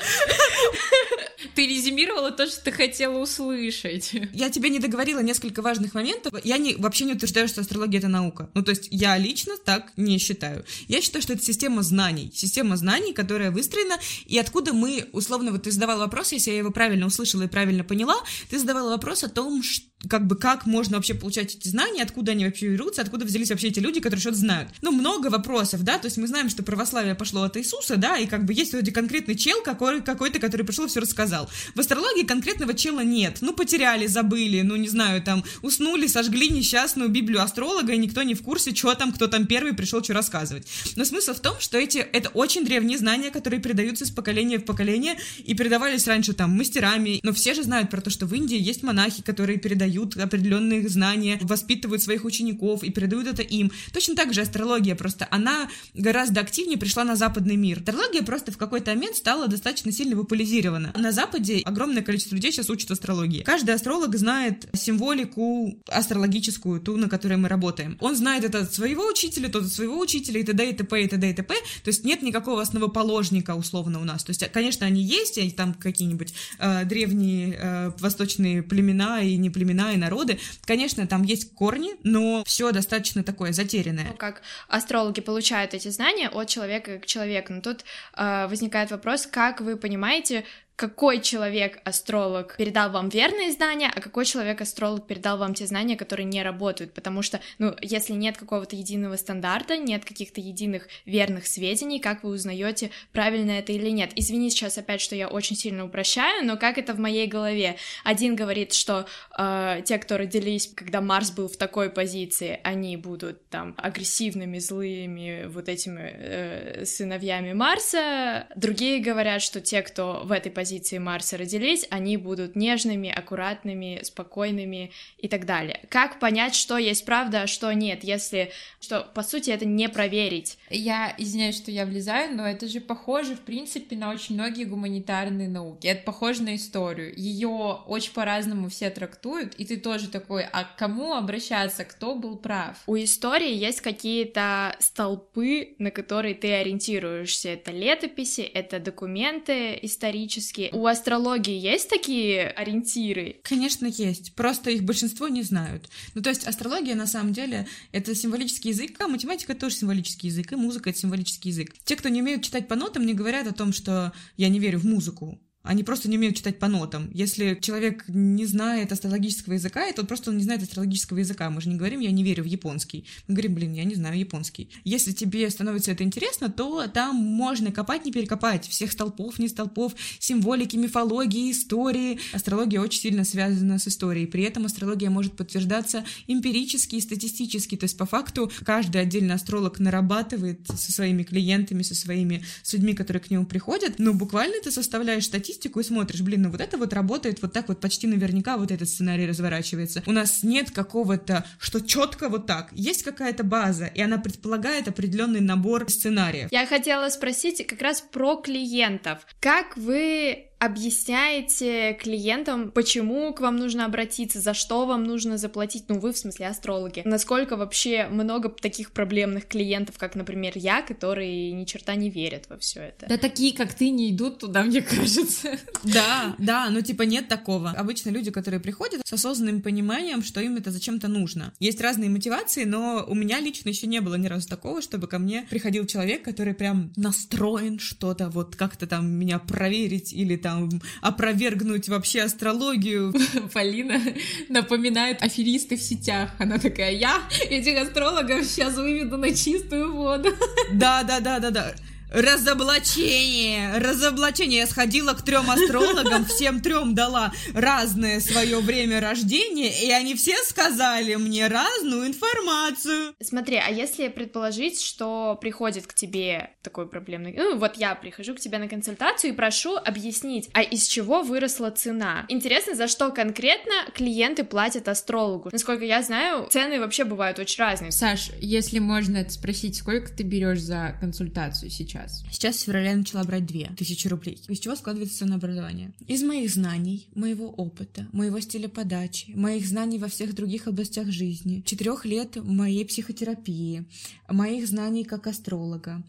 Ты 1.55 1.67
резюмировала 1.67 2.31
то, 2.31 2.47
что 2.47 2.65
ты 2.65 2.73
хотела 2.73 3.19
услышать. 3.19 4.13
Я 4.33 4.49
тебе 4.49 4.71
не 4.71 4.79
договорила 4.79 5.21
несколько 5.21 5.61
важных 5.61 5.95
моментов. 5.95 6.33
Я 6.45 6.57
не, 6.57 6.75
вообще 6.77 7.05
не 7.05 7.13
утверждаю, 7.13 7.49
что 7.49 7.61
астрология— 7.61 7.99
это 8.01 8.09
наука. 8.09 8.49
Ну, 8.55 8.63
то 8.63 8.71
есть 8.71 8.89
я 8.91 9.17
лично 9.19 9.55
так 9.65 9.93
не 9.97 10.19
считаю. 10.19 10.65
Я 10.87 11.01
считаю, 11.01 11.23
что 11.23 11.33
это 11.33 11.43
система 11.43 11.83
знаний. 11.83 12.31
Система 12.35 12.77
знаний, 12.77 13.13
которая 13.13 13.51
выстроена, 13.51 13.99
и 14.27 14.39
откуда 14.39 14.73
мы, 14.73 15.09
условно, 15.13 15.53
вот 15.53 15.65
ты 15.65 15.71
задавала 15.71 16.01
вопрос, 16.05 16.33
если 16.33 16.53
я 16.53 16.59
его 16.59 16.71
правильно 16.71 17.07
услышала 17.07 17.43
и 17.43 17.49
правильно 17.49 17.85
поняла, 17.85 18.17
ты 18.51 18.59
задавала 18.59 18.91
вопрос 18.91 19.25
о 19.25 19.29
том, 19.29 19.63
что 19.63 19.89
как 20.07 20.27
бы 20.27 20.37
как 20.37 20.65
можно 20.65 20.97
вообще 20.97 21.15
получать 21.15 21.57
эти 21.57 21.67
знания, 21.69 22.03
откуда 22.03 22.33
они 22.33 22.45
вообще 22.45 22.69
берутся, 22.69 23.03
откуда 23.03 23.25
взялись 23.25 23.51
вообще 23.51 23.69
эти 23.69 23.81
люди, 23.81 24.01
которые 24.01 24.21
что-то 24.21 24.37
знают. 24.37 24.71
Ну, 24.81 24.93
много 24.93 25.27
вопросов, 25.27 25.83
да, 25.83 25.99
то 25.99 26.07
есть 26.07 26.19
мы 26.19 26.29
знаем, 26.29 26.49
что 26.51 26.63
православие 26.63 27.17
пошло 27.17 27.43
от 27.43 27.57
Иисуса, 27.57 27.97
да, 27.97 28.17
и 28.17 28.27
как 28.27 28.45
бы 28.45 28.53
есть 28.53 28.73
вроде 28.73 28.93
конкретный 28.93 29.35
чел 29.35 29.61
какой- 29.63 30.01
какой-то, 30.01 30.39
который 30.39 30.65
пришел 30.65 30.85
и 30.85 30.89
все 30.89 31.01
рассказал. 31.01 31.51
В 31.75 31.81
астрологии 31.81 32.23
конкретного 32.23 32.75
чела 32.75 33.01
нет. 33.01 33.39
Ну, 33.41 33.53
потеряли, 33.53 34.07
забыли, 34.07 34.63
ну, 34.63 34.77
не 34.77 34.89
знаю, 34.89 35.21
там, 35.21 35.43
уснули, 35.63 36.07
сожгли 36.07 36.49
несчастную 36.49 37.11
Библию 37.11 37.43
астролога, 37.43 37.93
и 37.93 37.99
никто 37.99 38.23
не 38.23 38.35
в 38.35 38.43
курсе, 38.43 38.75
что 38.75 38.95
там, 38.95 39.13
кто 39.13 39.27
там 39.27 39.47
первый 39.47 39.75
пришел, 39.75 40.03
что 40.05 40.13
рассказывать. 40.13 40.67
Но 40.95 41.05
смысл 41.05 41.35
в 41.35 41.41
том, 41.41 41.59
что 41.59 41.77
эти, 41.77 41.99
это 41.99 42.29
очень 42.31 42.65
древние 42.65 42.99
знания, 42.99 43.31
которые 43.31 43.61
передаются 43.61 44.05
из 44.05 44.11
поколения 44.11 44.59
в 44.59 44.65
поколение 44.65 45.19
и 45.39 45.55
передавались 45.55 46.07
раньше 46.07 46.35
там 46.35 46.53
мастерами, 46.53 47.19
но 47.25 47.33
все 47.33 47.55
же 47.55 47.65
знают 47.65 47.91
про 47.91 48.01
то, 48.01 48.11
что 48.11 48.27
в 48.27 48.35
Индии 48.35 48.59
есть 48.59 48.85
монахи, 48.85 49.23
которые 49.23 49.59
передают 49.59 49.88
определенные 49.97 50.89
знания, 50.89 51.39
воспитывают 51.43 52.03
своих 52.03 52.25
учеников 52.25 52.83
и 52.83 52.91
передают 52.91 53.27
это 53.27 53.43
им. 53.43 53.73
Точно 53.93 54.15
так 54.15 54.33
же 54.35 54.41
астрология 54.41 54.95
просто, 54.95 55.29
она 55.31 55.69
гораздо 55.95 56.41
активнее 56.41 56.79
пришла 56.79 57.05
на 57.05 57.17
западный 57.17 57.57
мир. 57.57 57.79
Астрология 57.79 58.23
просто 58.23 58.53
в 58.53 58.59
какой-то 58.59 58.95
момент 58.95 59.17
стала 59.17 59.49
достаточно 59.49 59.93
сильно 59.93 60.17
популяризирована. 60.17 60.93
На 60.97 61.13
Западе 61.13 61.63
огромное 61.65 62.03
количество 62.03 62.35
людей 62.35 62.53
сейчас 62.53 62.71
учат 62.71 62.91
астрологии. 62.91 63.43
Каждый 63.43 63.75
астролог 63.75 64.15
знает 64.17 64.69
символику 64.73 65.79
астрологическую, 65.89 66.81
ту, 66.81 66.97
на 66.97 67.09
которой 67.09 67.37
мы 67.37 67.49
работаем. 67.49 67.97
Он 68.01 68.15
знает 68.17 68.45
это 68.45 68.61
от 68.61 68.75
своего 68.75 69.07
учителя, 69.07 69.49
тот 69.49 69.65
от 69.65 69.73
своего 69.73 69.99
учителя 69.99 70.41
и 70.41 70.45
т.д. 70.45 70.71
и 70.71 70.73
т.п. 70.73 71.05
и 71.05 71.09
т.д. 71.09 71.31
и 71.31 71.33
т.п. 71.33 71.55
То 71.83 71.89
есть 71.89 72.05
нет 72.05 72.23
никакого 72.23 72.61
основоположника 72.63 73.55
условно 73.55 74.01
у 74.01 74.05
нас. 74.05 74.25
То 74.25 74.31
есть, 74.31 74.47
конечно, 74.53 74.87
они 74.87 75.03
есть, 75.03 75.39
и 75.39 75.51
там 75.51 75.75
какие-нибудь 75.75 76.35
э, 76.59 76.85
древние 76.85 77.59
э, 77.59 77.93
восточные 77.99 78.63
племена 78.63 79.23
и 79.23 79.37
не 79.37 79.51
племена, 79.51 79.78
и 79.93 79.97
народы. 79.97 80.39
Конечно, 80.65 81.07
там 81.07 81.23
есть 81.23 81.55
корни, 81.55 81.95
но 82.03 82.43
все 82.45 82.73
достаточно 82.73 83.23
такое 83.23 83.53
затерянное. 83.53 84.09
Ну, 84.11 84.15
как 84.15 84.43
астрологи 84.69 85.21
получают 85.21 85.75
эти 85.75 85.89
знания 85.89 86.29
от 86.29 86.49
человека 86.49 86.99
к 86.99 87.07
человеку. 87.07 87.53
Но 87.53 87.61
тут 87.61 87.85
э, 88.17 88.47
возникает 88.49 88.91
вопрос, 88.91 89.27
как 89.27 89.61
вы 89.61 89.77
понимаете, 89.77 90.45
какой 90.79 91.21
человек-астролог 91.21 92.55
передал 92.57 92.93
вам 92.93 93.09
верные 93.09 93.51
знания, 93.51 93.91
а 93.93 94.01
какой 94.01 94.25
человек-астролог 94.25 95.09
передал 95.09 95.37
вам 95.37 95.53
те 95.53 95.67
знания, 95.67 95.97
которые 95.97 96.25
не 96.25 96.41
работают, 96.41 96.95
потому 96.95 97.21
что, 97.23 97.41
ну, 97.59 97.75
если 97.83 98.13
нет 98.13 98.39
какого-то 98.39 98.77
единого 98.77 99.17
стандарта, 99.17 99.77
нет 99.77 100.05
каких-то 100.05 100.41
единых 100.41 100.87
верных 101.05 101.49
сведений, 101.49 101.99
как 101.99 102.23
вы 102.23 102.31
узнаете, 102.31 102.93
правильно 103.11 103.51
это 103.51 103.73
или 103.73 103.91
нет. 103.91 104.13
Извини 104.15 104.51
сейчас 104.51 104.79
опять, 104.79 105.01
что 105.01 105.17
я 105.17 105.27
очень 105.27 105.57
сильно 105.57 105.85
упрощаю, 105.85 106.47
но 106.47 106.57
как 106.57 106.79
это 106.79 106.95
в 106.95 107.01
моей 107.01 107.27
голове? 107.27 107.75
Один 108.05 108.37
говорит, 108.37 108.73
что 108.73 109.07
э, 109.37 109.83
те, 109.85 109.99
кто 109.99 110.17
родились, 110.17 110.71
когда 110.77 111.01
Марс 111.01 111.33
был 111.33 111.49
в 111.49 111.57
такой 111.57 111.91
позиции, 111.91 112.61
они 112.63 112.97
будут 112.97 113.49
там 113.49 113.75
агрессивными, 113.79 114.61
злыми, 114.61 115.47
вот 115.49 115.69
этими 115.69 116.09
э, 116.09 116.85
сыновьями 116.85 117.53
Марса. 117.53 118.47
Другие 118.55 119.01
говорят, 119.01 119.43
что 119.43 119.61
те, 119.61 119.83
кто 119.83 120.23
в 120.25 120.31
этой 120.31 120.53
позиции 120.53 120.68
позиции 120.69 120.99
Марса 120.99 121.39
родились, 121.39 121.87
они 121.89 122.19
будут 122.19 122.55
нежными, 122.55 123.09
аккуратными, 123.09 124.01
спокойными 124.03 124.91
и 125.17 125.27
так 125.27 125.47
далее. 125.47 125.81
Как 125.89 126.21
понять, 126.21 126.55
что 126.55 126.77
есть 126.77 127.07
правда, 127.07 127.43
а 127.43 127.47
что 127.47 127.73
нет, 127.73 128.05
если, 128.05 128.53
что, 128.79 129.01
по 129.15 129.23
сути, 129.23 129.49
это 129.49 129.65
не 129.65 129.89
проверить? 129.89 130.59
Я 130.69 131.15
извиняюсь, 131.17 131.57
что 131.57 131.71
я 131.71 131.87
влезаю, 131.87 132.37
но 132.37 132.47
это 132.47 132.69
же 132.69 132.81
похоже, 132.83 133.35
в 133.35 133.41
принципе, 133.41 133.97
на 133.97 134.11
очень 134.11 134.35
многие 134.35 134.65
гуманитарные 134.65 135.49
науки. 135.49 135.87
Это 135.87 136.03
похоже 136.03 136.43
на 136.43 136.55
историю. 136.55 137.15
Ее 137.17 137.49
очень 137.49 138.13
по-разному 138.13 138.69
все 138.69 138.91
трактуют, 138.91 139.55
и 139.55 139.65
ты 139.65 139.79
тоже 139.79 140.11
такой, 140.11 140.45
а 140.45 140.65
к 140.65 140.77
кому 140.77 141.15
обращаться, 141.15 141.87
кто 141.87 142.15
был 142.15 142.37
прав? 142.37 142.77
У 142.87 142.95
истории 142.97 143.55
есть 143.55 143.81
какие-то 143.81 144.77
столпы, 144.81 145.77
на 145.79 145.91
которые 145.91 146.35
ты 146.35 146.53
ориентируешься. 146.53 147.49
Это 147.49 147.71
летописи, 147.71 148.43
это 148.43 148.79
документы 148.81 149.79
исторические. 149.81 150.58
У 150.73 150.87
астрологии 150.87 151.59
есть 151.59 151.89
такие 151.89 152.49
ориентиры? 152.49 153.37
Конечно, 153.43 153.87
есть. 153.87 154.35
Просто 154.35 154.71
их 154.71 154.83
большинство 154.83 155.29
не 155.29 155.43
знают. 155.43 155.89
Ну, 156.15 156.23
то 156.23 156.31
есть 156.31 156.47
астрология, 156.47 156.95
на 156.95 157.07
самом 157.07 157.33
деле, 157.33 157.67
это 157.93 158.15
символический 158.15 158.71
язык, 158.71 159.01
а 159.01 159.09
математика 159.09 159.55
тоже 159.55 159.77
символический 159.77 160.29
язык, 160.29 160.53
и 160.53 160.57
музыка— 160.57 160.91
это 160.91 160.99
символический 160.99 161.51
язык. 161.51 161.75
Те, 161.85 161.97
кто 161.97 162.09
не 162.09 162.23
умеют 162.23 162.43
читать 162.43 162.69
по 162.69 162.75
нотам, 162.75 163.07
не 163.07 163.15
говорят 163.15 163.47
о 163.47 163.55
том, 163.55 163.73
что 163.73 164.13
я 164.37 164.49
не 164.49 164.59
верю 164.59 164.79
в 164.79 164.85
музыку. 164.85 165.41
Они 165.69 165.83
просто 165.83 166.09
не 166.09 166.17
умеют 166.17 166.35
читать 166.35 166.59
по 166.59 166.67
нотам. 166.67 167.11
Если 167.13 167.59
человек 167.61 168.05
не 168.09 168.47
знает 168.47 168.91
астрологического 168.91 169.53
языка, 169.53 169.93
то 169.93 170.03
просто 170.07 170.31
он 170.31 170.39
не 170.39 170.43
знает 170.43 170.63
астрологического 170.63 171.19
языка. 171.19 171.51
Мы 171.51 171.61
же 171.61 171.69
не 171.69 171.77
говорим 171.77 172.01
«я 172.01 172.11
не 172.11 172.25
верю 172.25 172.45
в 172.45 172.47
японский». 172.47 173.05
Мы 173.27 173.35
говорим 173.35 173.55
«блин, 173.55 173.75
я 173.75 173.85
не 173.85 173.95
знаю 173.95 174.19
японский». 174.19 174.71
Если 174.85 175.13
тебе 175.13 175.51
становится 175.51 175.91
это 175.93 176.05
интересно, 176.05 176.49
то 176.49 176.87
там 176.87 177.17
можно 177.17 177.71
копать, 177.71 178.07
не 178.07 178.13
перекопать. 178.13 178.67
Всех 178.67 178.93
столпов, 178.93 179.39
не 179.39 179.47
столпов, 179.47 179.93
символики, 180.19 180.77
мифологии, 180.77 181.51
истории. 181.51 182.19
Астрология 182.33 182.81
очень 182.81 183.01
сильно 183.01 183.25
связана 183.25 183.79
с 183.79 183.87
историей. 183.89 184.25
При 184.25 184.45
этом 184.45 184.65
астрология 184.65 185.11
может 185.11 185.35
подтверждаться 185.35 186.03
эмпирически 186.29 186.97
и 186.97 187.01
статистически. 187.03 187.77
То 187.77 187.85
есть 187.85 187.99
по 187.99 188.07
факту 188.07 188.51
каждый 188.65 189.03
отдельный 189.03 189.35
астролог 189.35 189.81
нарабатывает 189.81 190.67
со 190.67 190.93
своими 190.93 191.25
клиентами, 191.25 191.83
со 191.83 191.95
своими 191.95 192.43
с 192.63 192.73
людьми, 192.73 192.95
которые 192.95 193.23
к 193.23 193.31
нему 193.31 193.45
приходят. 193.45 193.99
Но 193.99 194.15
буквально 194.15 194.63
ты 194.65 194.71
составляешь 194.71 195.27
статистику 195.27 195.58
статистику 195.59 195.81
и 195.81 195.83
смотришь, 195.83 196.21
блин, 196.21 196.43
ну 196.43 196.51
вот 196.51 196.61
это 196.61 196.79
вот 196.79 196.93
работает, 196.93 197.43
вот 197.43 197.53
так 197.53 197.69
вот 197.69 197.81
почти 197.81 198.07
наверняка 198.07 198.57
вот 198.57 198.71
этот 198.71 198.89
сценарий 198.89 199.27
разворачивается. 199.27 200.03
У 200.07 200.13
нас 200.13 200.43
нет 200.43 200.71
какого-то, 200.71 201.45
что 201.59 201.81
четко 201.81 202.29
вот 202.29 202.47
так. 202.47 202.69
Есть 202.73 203.03
какая-то 203.03 203.43
база, 203.43 203.87
и 203.87 204.01
она 204.01 204.19
предполагает 204.19 204.89
определенный 204.89 205.41
набор 205.41 205.91
сценариев. 205.91 206.49
Я 206.53 206.67
хотела 206.67 207.09
спросить 207.09 207.67
как 207.67 207.83
раз 207.83 208.01
про 208.01 208.37
клиентов. 208.37 209.27
Как 209.41 209.77
вы 209.77 210.48
объясняете 210.59 211.95
клиентам, 211.95 212.71
почему 212.71 213.33
к 213.33 213.41
вам 213.41 213.57
нужно 213.57 213.85
обратиться, 213.85 214.41
за 214.41 214.55
что 214.55 214.87
вам 214.87 215.05
нужно 215.05 215.39
заплатить, 215.39 215.85
ну 215.89 215.99
вы 215.99 216.13
в 216.13 216.19
смысле 216.19 216.49
астрологи, 216.49 217.03
насколько 217.05 217.57
вообще 217.57 218.09
много 218.11 218.49
таких 218.49 218.91
проблемных 218.93 219.47
клиентов, 219.47 219.97
как, 219.99 220.15
например, 220.15 220.53
я, 220.57 220.83
которые 220.83 221.53
ни 221.53 221.65
черта 221.65 221.95
не 221.95 222.11
верят 222.11 222.47
во 222.49 222.59
все 222.59 222.81
это. 222.81 223.07
Да 223.09 223.17
такие, 223.17 223.55
как 223.55 223.75
ты, 223.75 223.91
не 223.91 224.11
идут 224.11 224.39
туда, 224.39 224.63
мне 224.63 224.83
кажется. 224.83 225.59
Да, 225.85 226.35
да, 226.39 226.69
ну 226.71 226.81
типа 226.81 227.03
нет 227.03 227.29
такого. 227.29 227.71
Обычно 227.71 228.11
люди, 228.11 228.31
которые 228.31 228.61
приходят 228.61 229.01
с 229.05 229.13
осознанным 229.13 229.63
пониманием, 229.63 230.23
что 230.23 230.41
им 230.41 230.57
это 230.57 230.71
зачем-то 230.71 231.09
нужно. 231.09 231.55
Есть 231.61 231.81
разные 231.81 232.11
мотивации, 232.11 232.65
но 232.65 233.05
у 233.07 233.15
меня 233.15 233.41
лично 233.41 233.69
еще 233.69 233.87
не 233.87 234.01
было 234.01 234.17
ни 234.17 234.27
разу 234.27 234.49
такого, 234.49 234.83
чтобы 234.83 235.07
ко 235.07 235.19
мне 235.19 235.47
приходил 235.49 235.87
человек, 235.87 236.25
который 236.25 236.53
прям 236.53 236.93
настроен 236.97 237.79
что-то 237.79 238.29
вот 238.29 238.57
как-то 238.57 238.87
там 238.87 239.09
меня 239.09 239.39
проверить 239.39 240.13
или 240.13 240.37
там 240.37 240.48
там 240.49 240.81
опровергнуть 241.01 241.89
вообще 241.89 242.23
астрологию. 242.23 243.13
Полина 243.53 244.01
напоминает 244.49 245.23
аферисты 245.23 245.77
в 245.77 245.83
сетях. 245.83 246.31
Она 246.39 246.59
такая, 246.59 246.93
я 246.93 247.23
этих 247.51 247.81
астрологов 247.81 248.45
сейчас 248.45 248.77
выведу 248.77 249.17
на 249.19 249.35
чистую 249.35 249.93
воду. 249.93 250.31
Да, 250.73 251.03
да, 251.03 251.21
да, 251.21 251.39
да, 251.39 251.51
да. 251.51 251.75
Разоблачение, 252.11 253.79
разоблачение. 253.79 254.61
Я 254.61 254.67
сходила 254.67 255.13
к 255.13 255.23
трем 255.23 255.51
астрологам, 255.51 256.25
всем 256.25 256.61
трем 256.61 256.95
дала 256.95 257.33
разное 257.53 258.21
свое 258.21 258.61
время 258.61 259.01
рождения, 259.01 259.71
и 259.85 259.91
они 259.91 260.15
все 260.15 260.37
сказали 260.45 261.17
мне 261.17 261.49
разную 261.49 262.07
информацию. 262.07 263.15
Смотри, 263.21 263.57
а 263.57 263.71
если 263.71 264.09
предположить, 264.09 264.81
что 264.81 265.37
приходит 265.41 265.87
к 265.87 265.95
тебе 265.95 266.51
такой 266.63 266.89
проблемный... 266.89 267.35
Ну, 267.37 267.59
вот 267.59 267.77
я 267.77 267.95
прихожу 267.95 268.35
к 268.35 268.41
тебе 268.41 268.59
на 268.59 268.69
консультацию 268.69 269.33
и 269.33 269.37
прошу 269.37 269.77
объяснить, 269.77 270.49
а 270.55 270.63
из 270.63 270.87
чего 270.87 271.23
выросла 271.23 271.71
цена? 271.71 272.25
Интересно, 272.29 272.75
за 272.75 272.89
что 272.89 273.11
конкретно 273.11 273.73
клиенты 273.95 274.45
платят 274.45 274.89
астрологу? 274.89 275.51
Насколько 275.53 275.85
я 275.85 276.03
знаю, 276.03 276.49
цены 276.51 276.81
вообще 276.81 277.05
бывают 277.05 277.39
очень 277.39 277.63
разные. 277.63 277.93
Саш, 277.93 278.31
если 278.41 278.79
можно 278.79 279.19
это 279.19 279.31
спросить, 279.31 279.77
сколько 279.77 280.11
ты 280.11 280.23
берешь 280.23 280.61
за 280.61 280.97
консультацию 281.01 281.71
сейчас? 281.71 281.98
Сейчас? 281.99 282.25
Сейчас 282.31 282.57
в 282.57 282.65
феврале 282.65 282.91
я 282.91 282.97
начала 282.97 283.25
брать 283.25 283.47
две 283.47 283.71
тысячи 283.77 284.09
рублей. 284.09 284.41
Из 284.49 284.59
чего 284.59 284.77
складывается 284.77 285.19
цена 285.19 285.37
образования? 285.37 285.93
Из 286.07 286.23
моих 286.23 286.51
знаний, 286.51 287.09
моего 287.15 287.49
опыта, 287.49 288.07
моего 288.13 288.41
стиля 288.41 288.69
подачи, 288.69 289.33
моих 289.35 289.67
знаний 289.67 289.99
во 289.99 290.09
всех 290.09 290.35
других 290.35 290.67
областях 290.69 291.09
жизни, 291.09 291.63
четырех 291.65 292.05
лет 292.05 292.37
моей 292.37 292.85
психотерапии, 292.85 293.87
моих 294.29 294.67
знаний 294.67 295.05
как 295.05 295.27
астролога, 295.27 296.03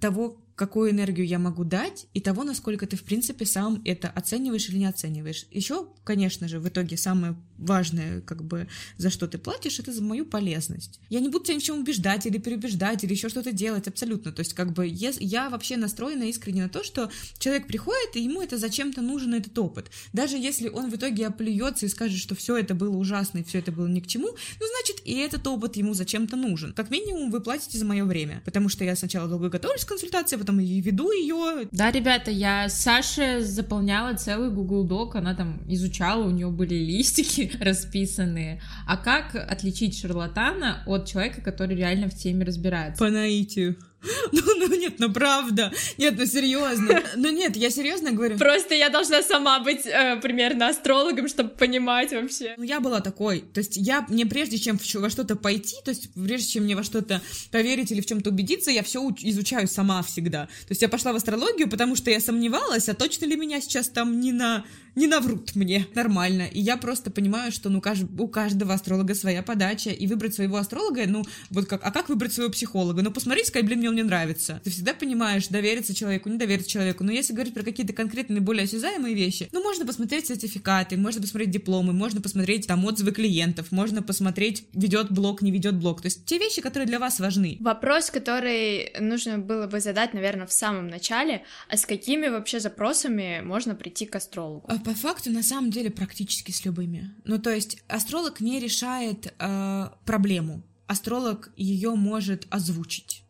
того, 0.00 0.40
какую 0.54 0.90
энергию 0.90 1.26
я 1.26 1.38
могу 1.38 1.64
дать, 1.64 2.06
и 2.12 2.20
того, 2.20 2.44
насколько 2.44 2.86
ты, 2.86 2.96
в 2.96 3.02
принципе, 3.02 3.46
сам 3.46 3.80
это 3.84 4.10
оцениваешь 4.10 4.68
или 4.68 4.78
не 4.78 4.84
оцениваешь. 4.84 5.46
Еще, 5.50 5.88
конечно 6.04 6.48
же, 6.48 6.60
в 6.60 6.68
итоге 6.68 6.98
самое 6.98 7.34
важное, 7.60 8.20
как 8.20 8.44
бы, 8.44 8.68
за 8.98 9.10
что 9.10 9.26
ты 9.26 9.38
платишь, 9.38 9.78
это 9.78 9.92
за 9.92 10.02
мою 10.02 10.26
полезность. 10.26 11.00
Я 11.08 11.20
не 11.20 11.28
буду 11.28 11.44
тебя 11.44 11.60
чем 11.60 11.80
убеждать 11.80 12.26
или 12.26 12.38
переубеждать, 12.38 13.04
или 13.04 13.12
еще 13.12 13.28
что-то 13.28 13.52
делать, 13.52 13.88
абсолютно. 13.88 14.32
То 14.32 14.40
есть, 14.40 14.54
как 14.54 14.72
бы, 14.72 14.86
я, 14.86 15.12
я 15.18 15.50
вообще 15.50 15.76
настроена 15.76 16.24
искренне 16.24 16.64
на 16.64 16.68
то, 16.68 16.84
что 16.84 17.10
человек 17.38 17.66
приходит, 17.66 18.16
и 18.16 18.22
ему 18.22 18.42
это 18.42 18.58
зачем-то 18.58 19.00
нужен 19.00 19.34
этот 19.34 19.58
опыт. 19.58 19.90
Даже 20.12 20.36
если 20.36 20.68
он 20.68 20.90
в 20.90 20.96
итоге 20.96 21.26
оплюется 21.26 21.86
и 21.86 21.88
скажет, 21.88 22.18
что 22.18 22.34
все 22.34 22.56
это 22.58 22.74
было 22.74 22.96
ужасно 22.96 23.38
и 23.38 23.44
все 23.44 23.58
это 23.60 23.72
было 23.72 23.86
ни 23.86 24.00
к 24.00 24.06
чему, 24.06 24.28
ну, 24.28 24.66
значит, 24.76 25.06
и 25.06 25.14
этот 25.14 25.46
опыт 25.46 25.76
ему 25.76 25.94
зачем-то 25.94 26.36
нужен. 26.36 26.74
Как 26.74 26.90
минимум, 26.90 27.30
вы 27.30 27.40
платите 27.40 27.78
за 27.78 27.84
мое 27.84 28.04
время, 28.04 28.42
потому 28.44 28.68
что 28.68 28.84
я 28.84 28.94
сначала 28.94 29.28
долго 29.28 29.48
готовлюсь 29.48 29.84
к 29.84 29.88
консультации, 29.88 30.36
потом 30.36 30.50
потом 30.50 30.60
и 30.60 30.80
веду 30.80 31.12
ее. 31.12 31.68
Да, 31.72 31.90
ребята, 31.90 32.30
я 32.30 32.68
Саше 32.68 33.40
заполняла 33.42 34.14
целый 34.14 34.50
Google 34.50 34.86
Doc, 34.86 35.16
она 35.16 35.34
там 35.34 35.60
изучала, 35.68 36.24
у 36.24 36.30
нее 36.30 36.48
были 36.48 36.74
листики 36.74 37.49
расписанные. 37.60 38.60
А 38.86 38.96
как 38.96 39.34
отличить 39.34 39.98
шарлатана 39.98 40.82
от 40.86 41.06
человека, 41.06 41.40
который 41.40 41.76
реально 41.76 42.08
в 42.08 42.14
теме 42.14 42.44
разбирается? 42.44 43.02
По 43.02 43.10
наитию. 43.10 43.76
Ну, 44.32 44.42
ну 44.56 44.74
нет, 44.76 44.94
ну 44.98 45.12
правда. 45.12 45.72
Нет, 45.98 46.14
ну 46.16 46.26
серьезно. 46.26 47.02
Ну 47.16 47.30
нет, 47.30 47.56
я 47.56 47.70
серьезно 47.70 48.12
говорю. 48.12 48.38
Просто 48.38 48.74
я 48.74 48.88
должна 48.88 49.22
сама 49.22 49.60
быть 49.60 49.86
э, 49.86 50.16
примерно 50.22 50.68
астрологом, 50.68 51.28
чтобы 51.28 51.50
понимать 51.50 52.12
вообще. 52.12 52.54
Ну 52.56 52.64
я 52.64 52.80
была 52.80 53.00
такой. 53.00 53.40
То 53.40 53.58
есть 53.58 53.76
я, 53.76 54.06
мне 54.08 54.26
прежде 54.26 54.58
чем 54.58 54.78
во 54.94 55.10
что-то 55.10 55.36
пойти, 55.36 55.76
то 55.84 55.90
есть 55.90 56.12
прежде 56.14 56.48
чем 56.48 56.64
мне 56.64 56.76
во 56.76 56.82
что-то 56.82 57.20
поверить 57.50 57.92
или 57.92 58.00
в 58.00 58.06
чем-то 58.06 58.30
убедиться, 58.30 58.70
я 58.70 58.82
все 58.82 59.00
изучаю 59.20 59.68
сама 59.68 60.02
всегда. 60.02 60.46
То 60.46 60.70
есть 60.70 60.82
я 60.82 60.88
пошла 60.88 61.12
в 61.12 61.16
астрологию, 61.16 61.68
потому 61.68 61.96
что 61.96 62.10
я 62.10 62.20
сомневалась, 62.20 62.88
а 62.88 62.94
точно 62.94 63.26
ли 63.26 63.36
меня 63.36 63.60
сейчас 63.60 63.88
там 63.88 64.20
не 64.20 64.32
на 64.32 64.64
не 64.94 65.06
наврут 65.06 65.54
мне. 65.54 65.86
Нормально. 65.94 66.48
И 66.52 66.60
я 66.60 66.76
просто 66.76 67.10
понимаю, 67.10 67.52
что 67.52 67.68
ну, 67.70 67.82
у 68.18 68.28
каждого 68.28 68.74
астролога 68.74 69.14
своя 69.14 69.42
подача, 69.42 69.90
и 69.90 70.06
выбрать 70.06 70.34
своего 70.34 70.56
астролога, 70.56 71.04
ну, 71.06 71.24
вот 71.50 71.66
как, 71.66 71.80
а 71.84 71.90
как 71.90 72.08
выбрать 72.08 72.32
своего 72.32 72.52
психолога? 72.52 73.02
Ну, 73.02 73.10
посмотрите, 73.10 73.48
сказать, 73.48 73.66
блин, 73.66 73.80
мне 73.80 73.89
он 73.90 73.96
не 73.96 74.02
нравится. 74.02 74.60
Ты 74.64 74.70
всегда 74.70 74.94
понимаешь, 74.94 75.48
довериться 75.48 75.94
человеку, 75.94 76.28
не 76.28 76.38
довериться 76.38 76.70
человеку. 76.70 77.04
Но 77.04 77.12
если 77.12 77.32
говорить 77.32 77.54
про 77.54 77.62
какие-то 77.62 77.92
конкретные, 77.92 78.40
более 78.40 78.64
осязаемые 78.64 79.14
вещи, 79.14 79.48
ну, 79.52 79.62
можно 79.62 79.86
посмотреть 79.86 80.26
сертификаты, 80.26 80.96
можно 80.96 81.20
посмотреть 81.20 81.50
дипломы, 81.50 81.92
можно 81.92 82.20
посмотреть 82.20 82.66
там 82.66 82.84
отзывы 82.84 83.12
клиентов, 83.12 83.72
можно 83.72 84.02
посмотреть, 84.02 84.64
ведет 84.72 85.10
блог, 85.10 85.42
не 85.42 85.50
ведет 85.50 85.76
блог. 85.76 86.00
То 86.00 86.06
есть 86.06 86.24
те 86.24 86.38
вещи, 86.38 86.62
которые 86.62 86.86
для 86.86 86.98
вас 86.98 87.20
важны. 87.20 87.56
Вопрос, 87.60 88.10
который 88.10 88.92
нужно 88.98 89.38
было 89.38 89.66
бы 89.66 89.80
задать, 89.80 90.14
наверное, 90.14 90.46
в 90.46 90.52
самом 90.52 90.88
начале, 90.88 91.44
а 91.68 91.76
с 91.76 91.86
какими 91.86 92.28
вообще 92.28 92.60
запросами 92.60 93.40
можно 93.44 93.74
прийти 93.74 94.06
к 94.06 94.16
астрологу? 94.16 94.66
А 94.68 94.78
по 94.78 94.94
факту, 94.94 95.30
на 95.30 95.42
самом 95.42 95.70
деле, 95.70 95.90
практически 95.90 96.50
с 96.52 96.64
любыми. 96.64 97.10
Ну, 97.24 97.38
то 97.38 97.50
есть 97.50 97.82
астролог 97.88 98.40
не 98.40 98.60
решает 98.60 99.34
э, 99.38 99.88
проблему. 100.04 100.62
Астролог 100.86 101.52
ее 101.56 101.94
может 101.94 102.46
озвучить 102.50 103.24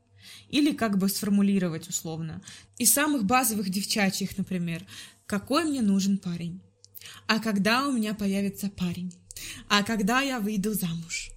или 0.51 0.73
как 0.73 0.99
бы 0.99 1.09
сформулировать 1.09 1.89
условно. 1.89 2.43
Из 2.79 2.93
самых 2.93 3.25
базовых 3.25 3.71
девчачьих, 3.71 4.37
например, 4.37 4.85
какой 5.27 5.65
мне 5.65 5.83
нужен 5.83 6.19
парень, 6.19 6.61
а 7.27 7.39
когда 7.39 7.87
у 7.87 7.93
меня 7.93 8.15
появится 8.15 8.69
парень, 8.69 9.15
а 9.69 9.83
когда 9.83 10.21
я 10.21 10.41
выйду 10.41 10.75
замуж, 10.75 11.31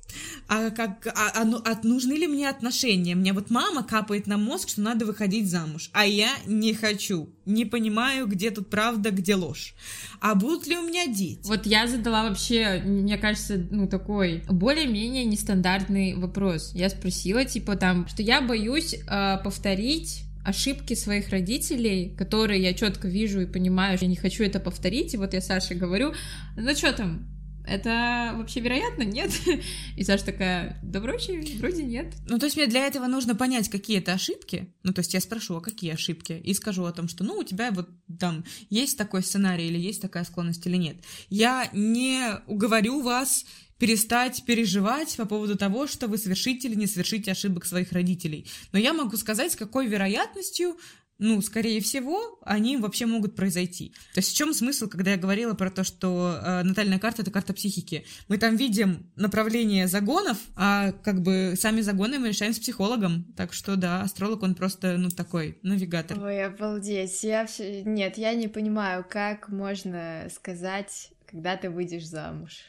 а, 0.54 0.70
как, 0.70 1.08
а, 1.08 1.32
а, 1.36 1.62
а 1.66 1.88
нужны 1.88 2.14
ли 2.14 2.28
мне 2.28 2.48
отношения? 2.48 3.16
Мне 3.16 3.34
вот 3.34 3.50
мама 3.50 3.84
капает 3.84 4.28
на 4.28 4.38
мозг, 4.38 4.70
что 4.70 4.82
надо 4.82 5.06
выходить 5.06 5.50
замуж, 5.50 5.90
а 5.94 6.06
я 6.06 6.30
не 6.46 6.74
хочу, 6.76 7.30
не 7.46 7.66
понимаю, 7.66 8.28
где 8.28 8.52
тут 8.52 8.70
правда, 8.70 9.10
где 9.10 9.34
ложь. 9.34 9.74
А 10.22 10.36
будут 10.36 10.68
ли 10.68 10.78
у 10.78 10.88
меня 10.88 11.08
дети? 11.08 11.40
Вот 11.46 11.66
я 11.66 11.88
задала 11.88 12.30
вообще, 12.30 12.84
мне 12.86 13.18
кажется, 13.18 13.58
ну 13.72 13.88
такой 13.88 14.44
более-менее 14.48 15.26
нестандартный 15.26 16.14
вопрос. 16.16 16.72
Я 16.76 16.90
спросила, 16.90 17.46
типа 17.46 17.76
там, 17.76 18.08
что 18.08 18.22
я 18.22 18.40
боюсь 18.42 18.94
э, 18.94 19.38
повторить 19.44 20.24
ошибки 20.46 20.94
своих 20.94 21.30
родителей, 21.30 22.14
которые 22.16 22.62
я 22.62 22.74
четко 22.74 23.08
вижу 23.08 23.42
и 23.42 23.46
понимаю, 23.46 23.98
что 23.98 24.06
я 24.06 24.10
не 24.10 24.18
хочу 24.18 24.44
это 24.44 24.60
повторить, 24.60 25.14
и 25.14 25.18
вот 25.18 25.34
я 25.34 25.42
Саше 25.42 25.74
говорю, 25.74 26.14
ну 26.58 26.76
что 26.76 26.92
там, 26.94 27.33
это 27.66 28.34
вообще 28.36 28.60
вероятно? 28.60 29.04
Нет? 29.04 29.32
И 29.98 30.04
Саша 30.04 30.26
такая, 30.26 30.80
да 30.84 31.00
вроде, 31.00 31.42
вроде 31.58 31.84
нет. 31.84 32.14
Ну, 32.28 32.38
то 32.38 32.46
есть 32.46 32.58
мне 32.58 32.68
для 32.68 32.86
этого 32.86 33.08
нужно 33.08 33.36
понять, 33.36 33.70
какие 33.70 34.00
это 34.00 34.14
ошибки. 34.14 34.74
Ну, 34.84 34.94
то 34.94 35.00
есть 35.00 35.14
я 35.14 35.22
спрошу, 35.22 35.56
а 35.56 35.62
какие 35.62 35.94
ошибки? 35.94 36.34
И 36.34 36.54
скажу 36.54 36.84
о 36.86 36.92
том, 36.92 37.08
что, 37.08 37.24
ну, 37.24 37.38
у 37.38 37.44
тебя 37.44 37.72
вот 37.72 37.90
там 38.20 38.44
есть 38.70 38.98
такой 38.98 39.24
сценарий 39.24 39.68
или 39.68 39.80
есть 39.80 40.02
такая 40.02 40.24
склонность 40.24 40.66
или 40.68 40.78
нет. 40.78 40.98
Я 41.30 41.70
не 41.74 42.40
уговорю 42.48 43.02
вас 43.02 43.46
перестать 43.84 44.46
переживать 44.46 45.18
по 45.18 45.26
поводу 45.26 45.58
того, 45.58 45.88
что 45.88 46.08
вы 46.08 46.18
совершите 46.18 46.70
или 46.70 46.76
не 46.76 46.88
совершите 46.88 47.32
ошибок 47.32 47.66
своих 47.66 47.92
родителей. 47.92 48.48
Но 48.72 48.80
я 48.80 48.94
могу 48.94 49.18
сказать, 49.18 49.52
с 49.52 49.56
какой 49.58 49.88
вероятностью 49.88 50.78
ну, 51.24 51.42
скорее 51.42 51.80
всего, 51.80 52.38
они 52.42 52.76
вообще 52.76 53.06
могут 53.06 53.36
произойти. 53.36 53.94
То 54.14 54.20
есть 54.20 54.32
в 54.32 54.36
чем 54.36 54.54
смысл, 54.54 54.90
когда 54.90 55.12
я 55.12 55.18
говорила 55.18 55.54
про 55.54 55.72
то, 55.72 55.86
что 55.86 56.38
э, 56.44 56.64
натальная 56.64 57.00
карта— 57.00 57.22
это 57.24 57.32
карта 57.32 57.54
психики? 57.54 58.06
Мы 58.28 58.38
там 58.38 58.58
видим 58.58 59.10
направление 59.16 59.88
загонов, 59.88 60.38
а 60.58 60.92
как 60.92 61.22
бы 61.22 61.54
сами 61.58 61.80
загоны 61.80 62.20
мы 62.20 62.28
решаем 62.28 62.54
с 62.54 62.60
психологом. 62.60 63.24
Так 63.38 63.54
что 63.54 63.78
да, 63.78 64.02
астролог, 64.02 64.44
он 64.44 64.54
просто, 64.54 64.98
ну, 64.98 65.10
такой 65.10 65.58
навигатор. 65.64 66.20
Ой, 66.20 66.44
обалдеть. 66.44 67.24
Я 67.24 67.46
все... 67.46 67.84
Нет, 67.84 68.18
я 68.18 68.34
не 68.34 68.50
понимаю, 68.50 69.06
как 69.10 69.48
можно 69.48 70.28
сказать, 70.34 71.10
когда 71.26 71.56
ты 71.56 71.70
выйдешь 71.70 72.06
замуж. 72.06 72.64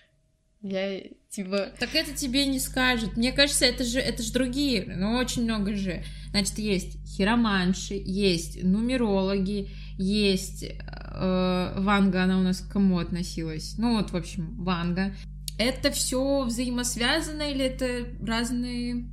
Я 0.64 0.98
типа... 1.29 1.72
Так 1.79 1.94
это 1.94 2.14
тебе 2.14 2.46
не 2.46 2.59
скажут. 2.59 3.18
Мне 3.18 3.33
кажется, 3.33 3.66
это 3.66 3.85
же, 3.85 3.98
это 3.98 4.22
же 4.22 4.33
другие, 4.33 4.87
ну, 4.96 5.16
очень 5.16 5.44
много 5.44 5.77
же. 5.77 6.03
Значит, 6.31 6.59
есть 6.59 6.96
хироманши, 7.07 8.00
есть 8.03 8.64
нумерологи, 8.64 9.68
есть 9.98 10.64
э, 10.64 11.74
Ванга, 11.77 12.22
она 12.22 12.38
у 12.38 12.42
нас 12.42 12.61
к 12.61 12.72
кому 12.72 12.98
относилась? 12.98 13.74
Ну, 13.77 13.98
вот, 13.98 14.12
в 14.12 14.16
общем, 14.16 14.57
Ванга. 14.57 15.14
Это 15.59 15.90
все 15.90 16.44
взаимосвязано 16.44 17.42
или 17.42 17.66
это 17.66 18.07
разные 18.27 19.05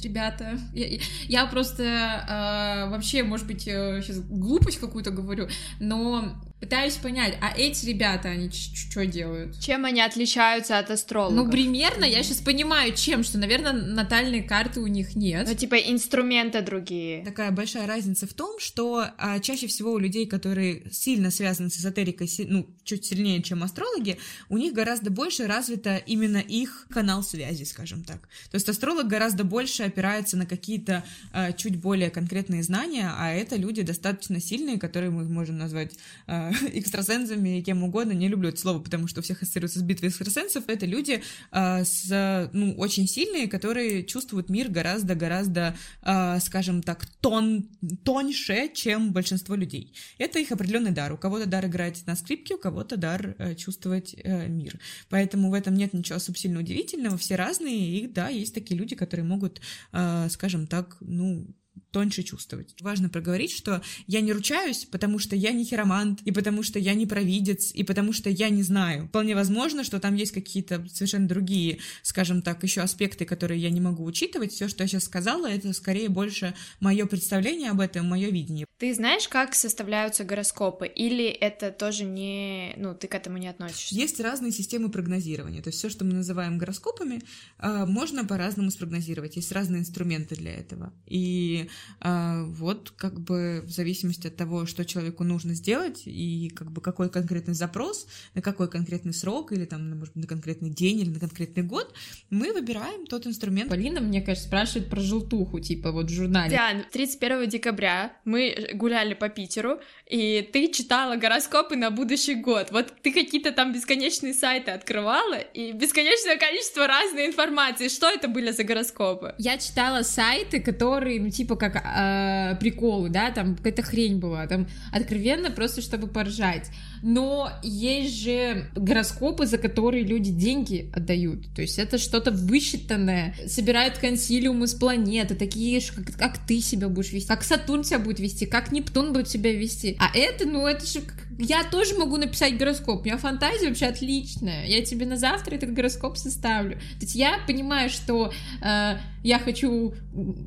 ребята. 0.00 0.60
Я, 0.72 1.00
я 1.26 1.46
просто 1.46 1.82
э, 1.82 2.88
вообще, 2.88 3.24
может 3.24 3.48
быть, 3.48 3.62
сейчас 3.62 4.20
глупость 4.20 4.78
какую-то 4.78 5.10
говорю, 5.10 5.48
но 5.80 6.40
пытаюсь 6.62 6.94
понять, 6.94 7.36
а 7.40 7.52
эти 7.58 7.86
ребята, 7.86 8.28
они 8.28 8.48
что 8.48 9.04
делают? 9.04 9.58
Чем 9.58 9.84
они 9.84 10.00
отличаются 10.00 10.78
от 10.78 10.92
астрологов? 10.92 11.46
Ну, 11.46 11.50
примерно, 11.50 12.04
я 12.04 12.22
сейчас 12.22 12.38
понимаю, 12.38 12.94
чем, 12.94 13.24
что, 13.24 13.36
наверное, 13.36 13.72
натальные 13.72 14.44
карты 14.44 14.78
у 14.78 14.86
них 14.86 15.16
нет. 15.16 15.48
Ну, 15.48 15.56
типа, 15.56 15.74
инструменты 15.74 16.62
другие. 16.62 17.24
Такая 17.24 17.50
большая 17.50 17.88
разница 17.88 18.28
в 18.28 18.32
том, 18.32 18.60
что 18.60 19.06
а, 19.18 19.40
чаще 19.40 19.66
всего 19.66 19.90
у 19.90 19.98
людей, 19.98 20.24
которые 20.24 20.84
сильно 20.92 21.32
связаны 21.32 21.68
с 21.68 21.78
эзотерикой, 21.78 22.28
си, 22.28 22.46
ну, 22.48 22.68
чуть 22.84 23.04
сильнее, 23.04 23.42
чем 23.42 23.64
астрологи, 23.64 24.18
у 24.48 24.56
них 24.56 24.72
гораздо 24.72 25.10
больше 25.10 25.48
развито 25.48 25.96
именно 25.96 26.38
их 26.38 26.86
канал 26.90 27.24
связи, 27.24 27.64
скажем 27.64 28.04
так. 28.04 28.28
То 28.52 28.54
есть 28.54 28.68
астролог 28.68 29.08
гораздо 29.08 29.42
больше 29.42 29.82
опирается 29.82 30.36
на 30.36 30.46
какие-то 30.46 31.02
а, 31.32 31.50
чуть 31.50 31.74
более 31.74 32.10
конкретные 32.10 32.62
знания, 32.62 33.12
а 33.18 33.32
это 33.32 33.56
люди 33.56 33.82
достаточно 33.82 34.40
сильные, 34.40 34.78
которые 34.78 35.10
мы 35.10 35.24
можем 35.24 35.58
назвать 35.58 35.94
а, 36.28 36.51
экстрасенсами, 36.72 37.60
кем 37.60 37.82
угодно, 37.82 38.12
не 38.12 38.28
люблю 38.28 38.48
это 38.48 38.60
слово, 38.60 38.80
потому 38.80 39.06
что 39.06 39.20
у 39.20 39.22
всех 39.22 39.42
ассоциируется 39.42 39.78
с 39.78 39.82
битвой 39.82 40.08
экстрасенсов, 40.08 40.64
это 40.68 40.86
люди 40.86 41.22
э, 41.50 41.84
с, 41.84 42.50
ну, 42.52 42.74
очень 42.74 43.06
сильные, 43.06 43.48
которые 43.48 44.04
чувствуют 44.04 44.48
мир 44.48 44.68
гораздо-гораздо, 44.70 45.76
э, 46.02 46.38
скажем 46.40 46.82
так, 46.82 47.06
тон, 47.20 47.68
тоньше, 48.04 48.70
чем 48.74 49.12
большинство 49.12 49.54
людей. 49.54 49.94
Это 50.18 50.38
их 50.38 50.52
определенный 50.52 50.92
дар. 50.92 51.12
У 51.12 51.16
кого-то 51.16 51.46
дар 51.46 51.66
играть 51.66 52.02
на 52.06 52.16
скрипке, 52.16 52.54
у 52.54 52.58
кого-то 52.58 52.96
дар 52.96 53.34
э, 53.38 53.54
чувствовать 53.54 54.14
э, 54.16 54.48
мир. 54.48 54.78
Поэтому 55.08 55.50
в 55.50 55.54
этом 55.54 55.74
нет 55.74 55.92
ничего 55.92 56.18
субсильно 56.18 56.60
удивительного, 56.60 57.16
все 57.16 57.36
разные, 57.36 58.00
и 58.00 58.06
да, 58.06 58.28
есть 58.28 58.54
такие 58.54 58.78
люди, 58.78 58.96
которые 58.96 59.24
могут, 59.24 59.60
э, 59.92 60.28
скажем 60.30 60.66
так, 60.66 60.96
ну, 61.00 61.46
тоньше 61.92 62.22
чувствовать. 62.22 62.74
Важно 62.80 63.08
проговорить, 63.08 63.52
что 63.52 63.82
я 64.06 64.20
не 64.20 64.32
ручаюсь, 64.32 64.86
потому 64.86 65.18
что 65.18 65.36
я 65.36 65.52
не 65.52 65.64
хиромант, 65.64 66.22
и 66.22 66.32
потому 66.32 66.62
что 66.62 66.78
я 66.78 66.94
не 66.94 67.06
провидец, 67.06 67.70
и 67.72 67.84
потому 67.84 68.12
что 68.12 68.30
я 68.30 68.48
не 68.48 68.62
знаю. 68.62 69.06
Вполне 69.08 69.34
возможно, 69.34 69.84
что 69.84 70.00
там 70.00 70.16
есть 70.16 70.32
какие-то 70.32 70.84
совершенно 70.92 71.28
другие, 71.28 71.78
скажем 72.02 72.42
так, 72.42 72.62
еще 72.62 72.80
аспекты, 72.80 73.24
которые 73.24 73.60
я 73.60 73.70
не 73.70 73.80
могу 73.80 74.04
учитывать. 74.04 74.52
Все, 74.52 74.68
что 74.68 74.82
я 74.82 74.88
сейчас 74.88 75.04
сказала, 75.04 75.46
это 75.46 75.72
скорее 75.72 76.08
больше 76.08 76.54
мое 76.80 77.06
представление 77.06 77.70
об 77.70 77.80
этом, 77.80 78.08
мое 78.08 78.30
видение. 78.30 78.66
Ты 78.78 78.94
знаешь, 78.94 79.28
как 79.28 79.54
составляются 79.54 80.24
гороскопы? 80.24 80.88
Или 80.88 81.26
это 81.26 81.70
тоже 81.70 82.04
не... 82.04 82.72
Ну, 82.76 82.94
ты 82.94 83.06
к 83.06 83.14
этому 83.14 83.38
не 83.38 83.48
относишься? 83.48 83.94
Есть 83.94 84.18
разные 84.18 84.50
системы 84.50 84.90
прогнозирования. 84.90 85.62
То 85.62 85.68
есть 85.68 85.78
все, 85.78 85.88
что 85.90 86.04
мы 86.04 86.14
называем 86.14 86.58
гороскопами, 86.58 87.20
а, 87.58 87.86
можно 87.86 88.24
по-разному 88.24 88.70
спрогнозировать. 88.70 89.36
Есть 89.36 89.52
разные 89.52 89.80
инструменты 89.80 90.34
для 90.34 90.54
этого. 90.54 90.92
И 91.06 91.68
вот 92.00 92.92
как 92.96 93.20
бы 93.20 93.62
в 93.64 93.70
зависимости 93.70 94.26
от 94.26 94.36
того, 94.36 94.66
что 94.66 94.84
человеку 94.84 95.24
нужно 95.24 95.54
сделать 95.54 96.02
и 96.06 96.50
как 96.54 96.70
бы 96.70 96.80
какой 96.80 97.10
конкретный 97.10 97.54
запрос, 97.54 98.06
на 98.34 98.42
какой 98.42 98.68
конкретный 98.68 99.12
срок 99.12 99.52
или 99.52 99.64
там, 99.64 99.98
может 99.98 100.14
быть, 100.14 100.24
на 100.24 100.28
конкретный 100.28 100.70
день 100.70 101.00
или 101.00 101.10
на 101.10 101.20
конкретный 101.20 101.62
год, 101.62 101.94
мы 102.30 102.52
выбираем 102.52 103.06
тот 103.06 103.26
инструмент. 103.26 103.70
Полина, 103.70 104.00
мне 104.00 104.20
кажется, 104.20 104.48
спрашивает 104.48 104.90
про 104.90 105.00
желтуху, 105.00 105.60
типа 105.60 105.92
вот 105.92 106.06
в 106.06 106.14
журнале. 106.14 106.50
Диан, 106.50 106.84
31 106.90 107.48
декабря 107.48 108.16
мы 108.24 108.70
гуляли 108.74 109.14
по 109.14 109.28
Питеру, 109.28 109.80
и 110.06 110.48
ты 110.52 110.68
читала 110.72 111.16
гороскопы 111.16 111.76
на 111.76 111.90
будущий 111.90 112.34
год. 112.34 112.70
Вот 112.70 112.92
ты 113.02 113.12
какие-то 113.12 113.52
там 113.52 113.72
бесконечные 113.72 114.34
сайты 114.34 114.70
открывала, 114.70 115.38
и 115.38 115.72
бесконечное 115.72 116.36
количество 116.36 116.86
разной 116.86 117.26
информации. 117.26 117.88
Что 117.88 118.08
это 118.08 118.28
были 118.28 118.50
за 118.50 118.64
гороскопы? 118.64 119.34
Я 119.38 119.58
читала 119.58 120.02
сайты, 120.02 120.60
которые, 120.60 121.20
ну, 121.20 121.30
типа, 121.30 121.56
как 121.56 121.71
э, 121.80 122.56
приколы, 122.56 123.08
да, 123.08 123.30
там 123.30 123.56
какая-то 123.56 123.82
хрень 123.82 124.18
была, 124.18 124.46
там 124.46 124.66
откровенно 124.92 125.50
просто 125.50 125.80
чтобы 125.80 126.08
поржать. 126.08 126.70
Но 127.02 127.50
есть 127.62 128.22
же 128.22 128.70
гороскопы, 128.74 129.46
за 129.46 129.58
которые 129.58 130.04
люди 130.04 130.30
деньги 130.30 130.90
отдают. 130.94 131.52
То 131.54 131.62
есть 131.62 131.78
это 131.78 131.98
что-то 131.98 132.30
высчитанное. 132.30 133.34
Собирают 133.46 133.98
консилиумы 133.98 134.66
с 134.66 134.74
планеты, 134.74 135.34
такие 135.34 135.80
же, 135.80 135.92
как, 135.92 136.16
как 136.16 136.46
ты 136.46 136.60
себя 136.60 136.88
будешь 136.88 137.12
вести, 137.12 137.28
как 137.28 137.42
Сатурн 137.42 137.84
себя 137.84 137.98
будет 137.98 138.20
вести, 138.20 138.46
как 138.46 138.72
Нептун 138.72 139.12
будет 139.12 139.28
себя 139.28 139.52
вести. 139.52 139.96
А 139.98 140.16
это, 140.16 140.46
ну, 140.46 140.66
это 140.66 140.86
же 140.86 141.00
я 141.38 141.64
тоже 141.64 141.94
могу 141.96 142.16
написать 142.16 142.56
гороскоп. 142.56 143.02
У 143.02 143.04
меня 143.04 143.16
фантазия 143.16 143.68
вообще 143.68 143.86
отличная. 143.86 144.66
Я 144.66 144.82
тебе 144.84 145.06
на 145.06 145.16
завтра 145.16 145.54
этот 145.54 145.72
гороскоп 145.72 146.16
составлю. 146.16 146.76
То 146.76 147.00
есть 147.00 147.14
я 147.14 147.38
понимаю, 147.46 147.90
что 147.90 148.32
э, 148.62 148.96
я 149.22 149.38
хочу 149.38 149.94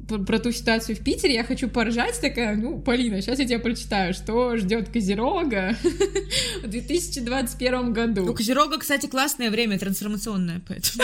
про, 0.07 0.39
ту 0.39 0.51
ситуацию 0.51 0.95
в 0.95 0.99
Питере, 0.99 1.33
я 1.33 1.43
хочу 1.43 1.69
поржать, 1.69 2.19
такая, 2.21 2.55
ну, 2.55 2.79
Полина, 2.79 3.21
сейчас 3.21 3.39
я 3.39 3.45
тебе 3.45 3.59
прочитаю, 3.59 4.13
что 4.13 4.57
ждет 4.57 4.89
Козерога 4.89 5.75
в 6.61 6.67
2021 6.67 7.93
году. 7.93 8.29
У 8.29 8.33
Козерога, 8.33 8.77
кстати, 8.77 9.07
классное 9.07 9.49
время, 9.49 9.79
трансформационное, 9.79 10.61
поэтому... 10.67 11.03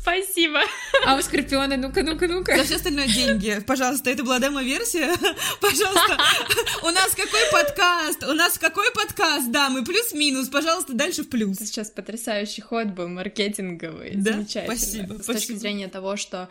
Спасибо. 0.00 0.60
А 1.06 1.16
у 1.16 1.22
Скорпиона, 1.22 1.76
ну-ка, 1.76 2.02
ну-ка, 2.02 2.28
ну-ка. 2.28 2.56
За 2.56 2.64
все 2.64 2.76
остальное 2.76 3.08
деньги. 3.08 3.62
Пожалуйста, 3.66 4.10
это 4.10 4.24
была 4.24 4.38
демо-версия. 4.38 5.14
Пожалуйста, 5.60 6.18
у 6.82 6.90
нас 6.90 7.10
какой 7.14 7.40
подкаст? 7.52 8.24
У 8.24 8.32
нас 8.32 8.58
какой 8.58 8.90
подкаст? 8.92 9.50
Да, 9.50 9.68
мы 9.68 9.84
плюс-минус. 9.84 10.48
Пожалуйста, 10.48 10.94
дальше 10.94 11.22
в 11.22 11.28
плюс. 11.28 11.58
Сейчас 11.58 11.90
потрясающий 11.90 12.62
ход 12.62 12.88
был, 12.88 13.08
маркетинговый. 13.08 14.12
Да? 14.14 14.32
Замечательно. 14.32 14.76
Спасибо. 14.76 15.22
С 15.22 15.26
точки 15.26 15.52
зрения 15.52 15.88
того, 15.88 16.16
что 16.16 16.48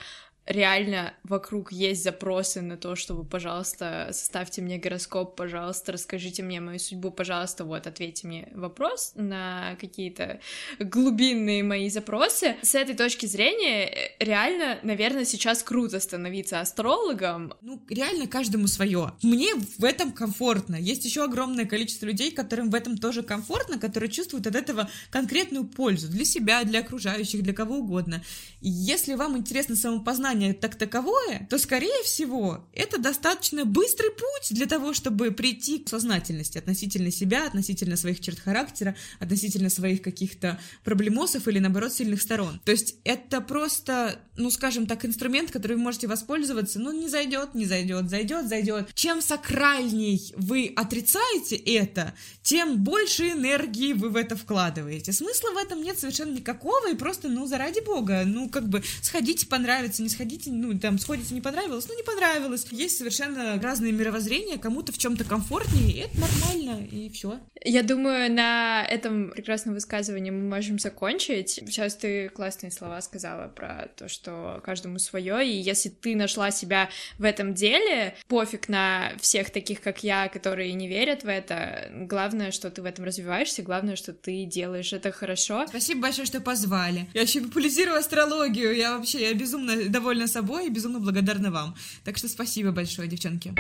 реально 0.47 1.13
вокруг 1.23 1.71
есть 1.71 2.03
запросы 2.03 2.61
на 2.61 2.77
то, 2.77 2.95
чтобы, 2.95 3.23
пожалуйста, 3.23 4.09
составьте 4.11 4.61
мне 4.61 4.77
гороскоп, 4.77 5.35
пожалуйста, 5.35 5.91
расскажите 5.91 6.41
мне 6.41 6.61
мою 6.61 6.79
судьбу, 6.79 7.11
пожалуйста, 7.11 7.65
вот, 7.65 7.85
ответьте 7.85 8.27
мне 8.27 8.47
вопрос 8.53 9.11
на 9.15 9.75
какие-то 9.79 10.39
глубинные 10.79 11.63
мои 11.63 11.89
запросы. 11.89 12.55
С 12.61 12.75
этой 12.75 12.95
точки 12.95 13.25
зрения, 13.25 13.85
э, 13.85 14.15
реально, 14.19 14.79
наверное, 14.83 15.25
сейчас 15.25 15.63
круто 15.63 15.99
становиться 15.99 16.61
астрологом. 16.61 17.53
Ну, 17.61 17.81
реально 17.89 18.27
каждому 18.27 18.67
свое. 18.67 19.13
Мне 19.21 19.53
в 19.77 19.83
этом 19.83 20.11
комфортно. 20.11 20.75
Есть 20.75 21.05
еще 21.05 21.23
огромное 21.23 21.65
количество 21.65 22.05
людей, 22.05 22.31
которым 22.31 22.69
в 22.69 22.75
этом 22.75 22.97
тоже 22.97 23.21
комфортно, 23.21 23.77
которые 23.79 24.09
чувствуют 24.09 24.47
от 24.47 24.55
этого 24.55 24.89
конкретную 25.09 25.65
пользу 25.65 26.07
для 26.07 26.23
себя, 26.23 26.63
для 26.63 26.79
окружающих, 26.79 27.43
для 27.43 27.53
кого 27.53 27.77
угодно. 27.77 28.23
Если 28.61 29.15
вам 29.15 29.37
интересно 29.37 29.75
самопознание 29.75 30.36
сознание 30.37 30.53
так 30.53 30.75
таковое, 30.75 31.47
то, 31.49 31.57
скорее 31.57 32.03
всего, 32.03 32.65
это 32.73 32.99
достаточно 32.99 33.65
быстрый 33.65 34.11
путь 34.11 34.51
для 34.51 34.65
того, 34.65 34.93
чтобы 34.93 35.31
прийти 35.31 35.79
к 35.79 35.89
сознательности 35.89 36.57
относительно 36.57 37.11
себя, 37.11 37.47
относительно 37.47 37.97
своих 37.97 38.19
черт 38.19 38.39
характера, 38.39 38.95
относительно 39.19 39.69
своих 39.69 40.01
каких-то 40.01 40.59
проблемосов 40.83 41.47
или, 41.47 41.59
наоборот, 41.59 41.93
сильных 41.93 42.21
сторон. 42.21 42.59
То 42.65 42.71
есть 42.71 42.95
это 43.03 43.41
просто, 43.41 44.19
ну, 44.37 44.51
скажем 44.51 44.85
так, 44.85 45.05
инструмент, 45.05 45.51
который 45.51 45.77
вы 45.77 45.83
можете 45.83 46.07
воспользоваться, 46.07 46.79
ну, 46.79 46.91
не 46.91 47.09
зайдет, 47.09 47.55
не 47.55 47.65
зайдет, 47.65 48.09
зайдет, 48.09 48.47
зайдет. 48.47 48.93
Чем 48.93 49.21
сакральней 49.21 50.33
вы 50.37 50.73
отрицаете 50.75 51.55
это, 51.55 52.13
тем 52.43 52.83
больше 52.83 53.29
энергии 53.29 53.93
вы 53.93 54.09
в 54.09 54.15
это 54.15 54.35
вкладываете. 54.35 55.13
Смысла 55.13 55.51
в 55.51 55.57
этом 55.57 55.81
нет 55.81 55.99
совершенно 55.99 56.33
никакого, 56.33 56.91
и 56.91 56.95
просто, 56.95 57.27
ну, 57.27 57.47
заради 57.47 57.79
бога, 57.79 58.23
ну, 58.25 58.49
как 58.49 58.69
бы, 58.69 58.83
сходите, 59.01 59.47
понравится, 59.47 60.01
не 60.01 60.09
сходите, 60.09 60.26
сходите, 60.27 60.51
ну, 60.51 60.77
там, 60.77 60.99
сходите, 60.99 61.33
не 61.33 61.41
понравилось, 61.41 61.87
ну, 61.87 61.95
не 61.95 62.03
понравилось. 62.03 62.67
Есть 62.71 62.97
совершенно 62.97 63.59
разные 63.61 63.93
мировоззрения, 63.93 64.57
кому-то 64.57 64.91
в 64.91 64.97
чем-то 64.97 65.23
комфортнее, 65.23 65.91
и 65.91 65.99
это 65.99 66.19
нормально, 66.19 66.85
и 66.85 67.09
все. 67.09 67.39
Я 67.63 67.83
думаю, 67.83 68.31
на 68.31 68.85
этом 68.89 69.31
прекрасном 69.31 69.73
высказывании 69.73 70.31
мы 70.31 70.47
можем 70.49 70.79
закончить. 70.79 71.51
Сейчас 71.51 71.95
ты 71.95 72.29
классные 72.29 72.71
слова 72.71 73.01
сказала 73.01 73.47
про 73.47 73.89
то, 73.95 74.07
что 74.07 74.61
каждому 74.63 74.99
свое, 74.99 75.47
и 75.47 75.57
если 75.57 75.89
ты 75.89 76.15
нашла 76.15 76.51
себя 76.51 76.89
в 77.17 77.23
этом 77.23 77.53
деле, 77.53 78.15
пофиг 78.27 78.69
на 78.69 79.13
всех 79.19 79.49
таких, 79.49 79.81
как 79.81 80.03
я, 80.03 80.27
которые 80.27 80.73
не 80.73 80.87
верят 80.87 81.23
в 81.23 81.27
это. 81.27 81.89
Главное, 81.91 82.51
что 82.51 82.69
ты 82.69 82.81
в 82.81 82.85
этом 82.85 83.05
развиваешься, 83.05 83.63
главное, 83.63 83.95
что 83.95 84.13
ты 84.13 84.45
делаешь 84.45 84.93
это 84.93 85.11
хорошо. 85.11 85.65
Спасибо 85.67 86.01
большое, 86.01 86.25
что 86.25 86.41
позвали. 86.41 87.07
Я 87.13 87.21
еще 87.21 87.41
популяризирую 87.41 87.97
астрологию, 87.97 88.75
я 88.75 88.97
вообще, 88.97 89.21
я 89.21 89.33
безумно 89.33 89.87
довольна 89.89 90.16
собой 90.25 90.65
и 90.65 90.69
безумно 90.69 90.99
благодарна 90.99 91.51
вам. 91.51 91.75
Так 92.03 92.17
что 92.17 92.27
спасибо 92.27 92.71
большое, 92.71 93.07
девчонки. 93.07 93.53